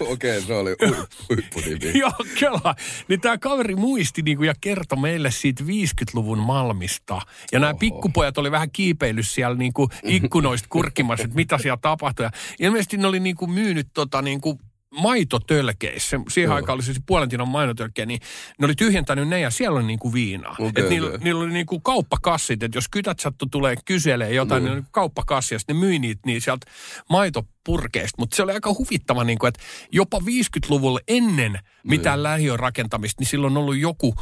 [0.00, 1.98] Okei, okay, se oli hu- huippunimi.
[1.98, 2.74] Joo, kela.
[3.08, 7.20] Niin tämä kaveri muisti niinku ja kertoi meille siitä 50-luvun Malmista.
[7.52, 12.24] Ja nämä pikkupojat oli vähän kiipeillyt siellä niinku ikkunoista kurkkimassa, että mitä siellä tapahtui.
[12.24, 14.60] Ja ilmeisesti ne oli niinku myynyt tota niinku
[14.90, 16.20] maitotölkeissä.
[16.28, 16.56] Siihen Joo.
[16.56, 18.20] aikaan oli siis puolen tinan maitotölkkejä, niin
[18.58, 20.56] ne oli tyhjentänyt ne ja siellä oli niinku viinaa.
[20.58, 21.18] Okei, et niillä, okei.
[21.24, 25.58] niillä oli niinku kauppakassit, että jos kytät sattu tulee kyselee jotain, niin oli kauppakassi ja
[25.58, 26.66] sitten ne myi niitä niin sieltä
[27.10, 28.16] maitopurkeista.
[28.18, 29.60] Mutta se oli aika huvittava, niinku, että
[29.92, 34.14] jopa 50-luvulla ennen mitään lähiön rakentamista, niin silloin on ollut joku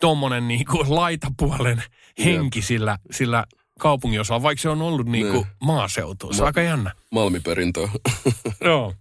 [0.00, 1.82] tuommoinen niinku laitapuolen
[2.24, 3.44] henki sillä, sillä
[3.78, 5.46] kaupungin osalla, vaikka se on ollut niinku Niin.
[5.60, 6.32] maaseutu.
[6.32, 6.92] Se on aika jännä.
[7.12, 7.88] Malmiperintö.
[8.64, 8.94] Joo.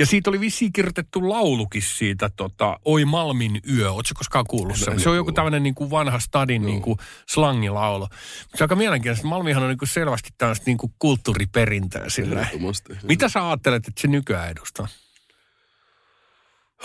[0.00, 3.92] Ja siitä oli vissiin kirjoitettu laulukin siitä, tota, Oi Malmin yö.
[3.92, 5.00] Oletko koskaan kuullut sen?
[5.00, 6.98] Se on joku tämmöinen niin kuin vanha stadin niin kuin
[7.28, 8.06] slangilaulu.
[8.10, 8.14] Se
[8.54, 9.26] on aika mielenkiintoista.
[9.26, 12.46] Malmihan on niin kuin selvästi tämmöistä niin kuin kulttuuriperintöä sillä.
[13.02, 14.88] Mitä sä ajattelet, että se nykyään edustaa?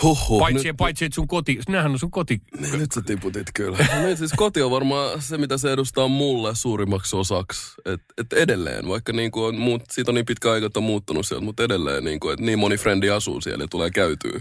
[0.02, 0.38] Huhhuh.
[0.38, 2.40] Paitsi, nyt, paitsi että sun koti, nehän on sun koti.
[2.60, 3.78] Niin, nyt sä tiputit kyllä.
[4.02, 7.74] niin, siis koti on varmaan se, mitä se edustaa mulle suurimmaksi osaksi.
[7.84, 10.84] Et, et edelleen, vaikka niin kuin on, muut, siitä on niin pitkä aika, että on
[10.84, 14.40] muuttunut sieltä, mutta edelleen niin kuin, että niin moni frendi asuu siellä ja tulee käytyä,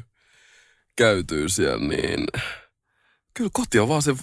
[0.96, 2.26] käytyä siellä, niin
[3.34, 4.16] kyllä koti on vaan se,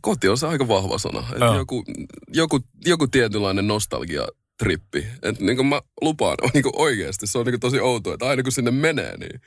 [0.00, 1.24] koti on se aika vahva sana.
[1.32, 1.84] Et joku,
[2.28, 4.26] joku, joku tietynlainen nostalgia
[4.58, 5.06] trippi.
[5.22, 8.26] Että niin kuin mä lupaan, niin kuin oikeasti se on niin kuin tosi outoa, että
[8.26, 9.40] aina kun sinne menee, niin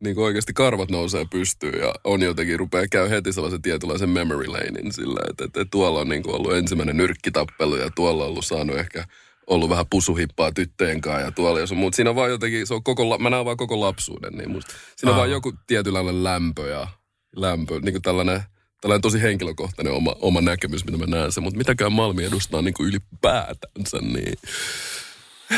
[0.00, 4.46] niin kuin oikeasti karvat nousee pystyyn ja on jotenkin, rupeaa käy heti sellaisen tietynlaisen memory
[4.46, 8.30] lanein sillä, että, että, että tuolla on niin kuin ollut ensimmäinen nyrkkitappelu ja tuolla on
[8.30, 9.04] ollut saanut ehkä
[9.46, 12.74] ollut vähän pusuhippaa tyttöjen kanssa ja tuolla jos on, mutta siinä on vaan jotenkin, se
[12.74, 15.18] on koko, mä näen vaan koko lapsuuden, niin musta, siinä on Aa.
[15.18, 16.88] vaan joku tietynlainen lämpö ja
[17.36, 18.42] lämpö, niin kuin tällainen,
[18.80, 22.74] tällainen tosi henkilökohtainen oma, oma näkemys, mitä mä näen sen, mutta mitäkään Malmi edustaa niin
[22.74, 24.38] kuin ylipäätänsä, niin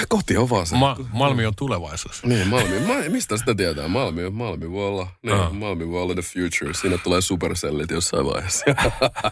[0.09, 0.77] koti on vaan se.
[0.77, 2.25] Ma, Malmi on tulevaisuus.
[2.25, 2.81] Niin, Malmi.
[2.81, 3.89] Ma, mistä sitä tietää?
[3.89, 5.53] Malmi, Malmi voi olla, niin, Ah.
[5.53, 6.75] Malmi voi olla the future.
[6.75, 8.65] Siinä tulee supercellit jossain vaiheessa.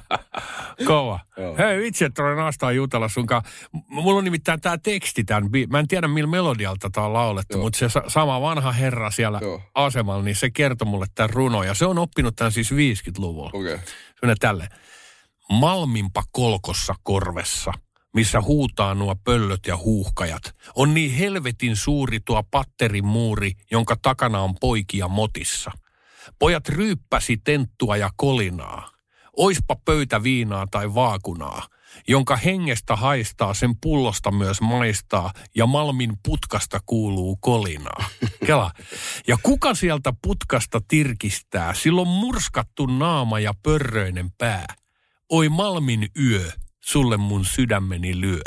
[0.87, 1.21] Kova.
[1.37, 1.57] Joo.
[1.59, 3.43] Hei, vitsi, että olen nastaa jutella sunkaan.
[3.89, 5.51] Mulla on nimittäin tämä teksti tämän.
[5.51, 7.63] bi- Mä en tiedä, millä melodialta tämä on laulettu, Joo.
[7.65, 9.63] mutta se sa- sama vanha herra siellä Joo.
[9.75, 11.63] asemalla, niin se kertoi mulle tämän runo.
[11.63, 13.51] Ja se on oppinut tämän siis 50-luvulla.
[13.55, 13.75] Okei.
[13.75, 13.87] Okay.
[13.87, 14.69] Se menee tälle.
[15.51, 17.73] Malminpa kolkossa korvessa,
[18.17, 20.55] missä huutaa nuo pöllöt ja huuhkajat.
[20.75, 25.71] On niin helvetin suuri tuo patterimuuri, jonka takana on poikia motissa.
[26.39, 28.91] Pojat ryyppäsi tenttua ja kolinaa.
[29.37, 31.67] Oispa pöytä viinaa tai vaakunaa,
[32.09, 38.05] jonka hengestä haistaa, sen pullosta myös maistaa, ja Malmin putkasta kuuluu kolinaa.
[38.47, 38.71] Kela.
[39.27, 44.67] Ja kuka sieltä putkasta tirkistää, silloin murskattu naama ja pörröinen pää.
[45.29, 46.53] Oi Malmin yö,
[46.87, 48.41] sulle mun sydämeni lyö.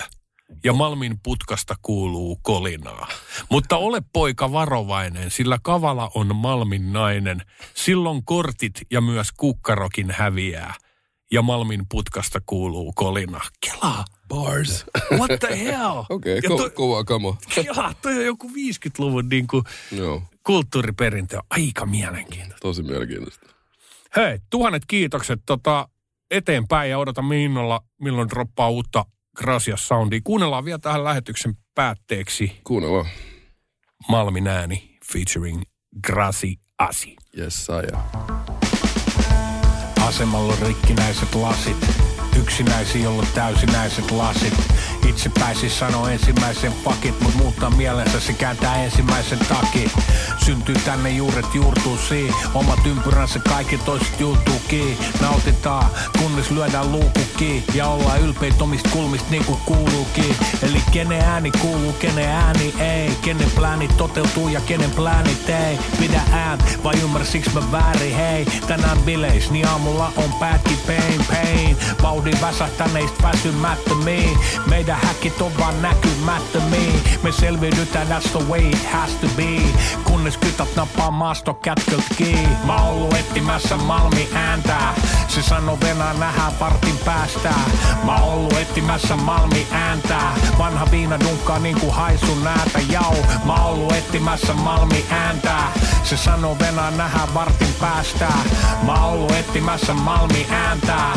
[0.64, 3.08] Ja Malmin putkasta kuuluu kolinaa.
[3.50, 7.42] Mutta ole poika varovainen, sillä kavala on Malmin nainen.
[7.76, 10.74] Silloin kortit ja myös kukkarokin häviää.
[11.32, 13.42] ja Malmin putkasta kuuluu kolina.
[13.66, 14.06] Kelaa.
[14.28, 14.86] Bars.
[15.18, 15.98] What the hell?
[16.10, 17.38] Okei, okay, ko- kova kamo.
[17.56, 21.40] Kelaa, toi on joku 50-luvun niin kuin Joo, kulttuuriperintö.
[21.50, 22.62] Aika mielenkiintoista.
[22.62, 23.46] tosi mielenkiintoista.
[24.16, 25.88] Hei, tuhannet kiitokset tota,
[26.32, 29.06] eteenpäin ja odotamme innolla, milloin droppaa uutta
[29.38, 30.22] Gracias Soundia.
[30.24, 33.06] Kuunnellaan vielä tähän lähetyksen päätteeksi Kuunnellaan.
[34.10, 35.62] Malmin ääni featuring
[36.04, 37.16] Graci Asi.
[37.38, 38.00] Yes, saija.
[40.08, 41.88] Asemalla on rikkinäiset lasit.
[42.42, 44.54] Yksinäisiä ollut täysinäiset lasit.
[45.10, 49.92] Itse pääsi sanoa ensimmäisen fakit, mut muuttaa mielensä se kääntää ensimmäisen takin.
[50.46, 52.36] Syntyy tänne juuret juurtuu siihen.
[52.54, 54.98] Omat ympyränsä kaikki toiset juuttuu kiinni.
[55.22, 55.86] Nautitaan,
[56.20, 57.64] kunnes lyödään luukku kiinni.
[57.74, 60.36] Ja ollaan ylpeitä omista kulmista niin kuin kuuluukin.
[60.62, 63.10] Eli kenen ääni kuuluu, kenen ääni ei.
[63.22, 65.80] Kenen pläänit toteutuu ja kenen pläänit ei.
[66.00, 68.46] Pidä ään, vai ymmärsiks mä väärin, hei.
[68.68, 71.78] Tänään bileis, niin aamulla on päätki pain, pain.
[72.02, 74.38] Vauhdin väsähtäneistä väsymättömiin.
[74.66, 77.04] Meidän häkit on vaan näkymättömiin.
[77.24, 79.62] Me selviydytään, that's the way it has to be.
[80.04, 82.58] Kunnes kytät nappaa maasto kätkölt kiinni.
[82.64, 84.94] Mä oon ollut etsimässä Malmi ääntää.
[85.28, 87.54] Se sanoo venää nähdään partin päästä.
[88.04, 90.36] Mä oon ollut etsimässä Malmi ääntää.
[90.58, 93.16] Vanha viina dunkkaa niinku haisun näätä jau.
[93.46, 95.72] Mä oon ollut etsimässä Malmi ääntää.
[96.04, 98.28] Se sanoo venää nähdään vartin päästä.
[98.84, 101.14] Mä oon ollut etsimässä Malmi ääntää.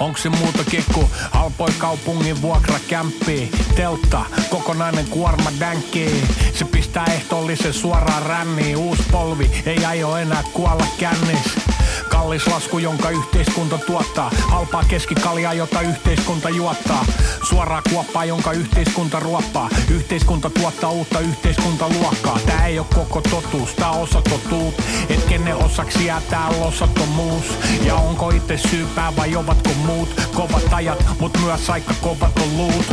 [0.00, 1.10] Onks se muuta kekku?
[1.30, 3.50] Halpoi kaupungin vuokrakämppi.
[3.74, 6.24] Teltta, kokonainen kuorma dänkki.
[6.54, 8.76] Se pistää ehtoollisen suoraan ränniin.
[8.76, 11.67] Uusi polvi, ei aio enää kuolla kännis.
[12.08, 14.30] Kallis lasku, jonka yhteiskunta tuottaa.
[14.48, 17.04] Halpaa keskikaljaa, jota yhteiskunta juottaa.
[17.48, 19.68] Suoraa kuoppaa, jonka yhteiskunta ruoppaa.
[19.90, 22.38] Yhteiskunta tuottaa uutta yhteiskuntaluokkaa.
[22.46, 24.74] Tää ei oo koko totuus, tää on osa totuut.
[25.08, 27.44] Et kenen osaksi jää täällä osattomuus.
[27.82, 30.08] Ja onko itse syypää vai ovatko muut?
[30.34, 32.86] Kovat ajat, mut myös aika kovat on luut.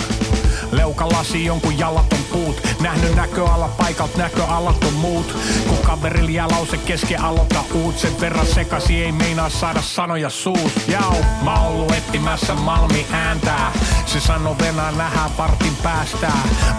[0.71, 2.19] Leukalasi jonkun jalaton
[2.55, 2.81] puut.
[2.81, 5.37] Nähnyt näköala paikalt näköalaton muut.
[5.67, 7.97] Kun kaverilla jää lause kesken aloita uut.
[7.97, 10.87] Sen verran sekasi ei meinaa saada sanoja suus.
[10.87, 13.71] Jau, mä oon ollut etsimässä Malmi ääntää.
[14.05, 16.31] Se sano venää nähdään partin päästä.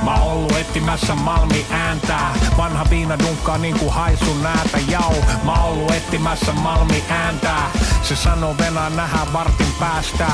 [0.02, 2.34] Mä oon ollut etsimässä Malmi ääntää.
[2.56, 4.78] Vanha viina dunkkaa niinku haisun näätä.
[4.88, 5.14] Jau,
[5.44, 7.70] mä oon ollut etsimässä Malmi ääntää.
[8.02, 10.26] Se sano venää nähdään vartin päästä.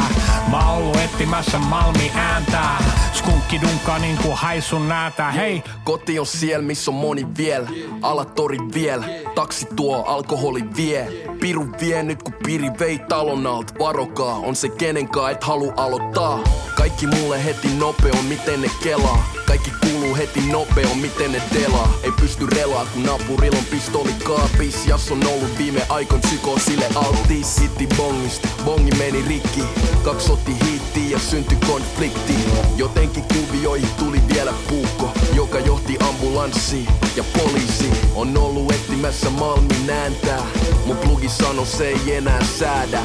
[0.50, 2.78] Mä oon ollut etsimässä Malmi ääntää.
[3.12, 5.31] Skunkki dunkkaa niinku haisun näätä.
[5.34, 7.68] Hei, Koti on siellä, missä on moni vielä.
[8.02, 9.04] Alatori vielä,
[9.34, 11.08] taksi tuo, alkoholi vie.
[11.40, 13.78] Piru vie nyt kun piri vei talon alt.
[13.78, 16.40] Varokaa, on se kenenkaan et halu aloittaa.
[16.76, 19.32] Kaikki mulle heti nopeo, miten ne kelaa.
[19.46, 19.70] Kaikki
[20.02, 21.94] kuuluu heti nopeo, miten ne delaa.
[22.02, 24.86] Ei pysty relaa, kun naapurilla on pistoli kaapis.
[24.86, 27.60] Jas on ollut viime aikoin psykoosille altis.
[27.60, 29.62] Hitti bongista, bongi meni rikki.
[30.04, 32.34] Kaksi otti hiittiin ja syntyi konflikti.
[32.76, 40.46] Jotenkin kuvioihin tuli vielä puukko, joka johti ambulanssiin ja poliisi on ollut etsimässä Malmin ääntää.
[40.86, 43.02] Mun plugi sano se ei enää säädä.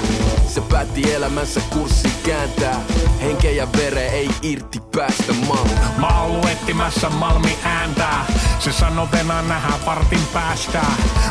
[0.58, 2.82] Se päätti elämänsä kurssi kääntää.
[3.22, 5.72] Henkeä ja vere ei irti päästä Malmi.
[5.98, 8.26] Mä oon etsimässä Malmi ääntää.
[8.60, 10.82] Se sano venää nähdään partin päästä.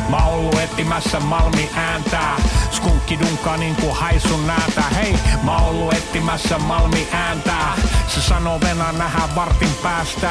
[0.09, 2.35] Mä oon etsimässä Malmi ääntää.
[2.71, 4.81] Skunkki dunkaa niinku haisun näätä.
[4.81, 7.73] Hei, mä oon etsimässä Malmi ääntää.
[8.07, 10.29] Se sanoo venää nähdään vartin päästä.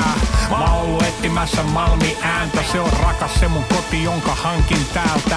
[0.51, 2.63] Mä oon etsimässä Malmi ääntä.
[2.73, 5.37] Se on rakas se mun koti, jonka hankin täältä.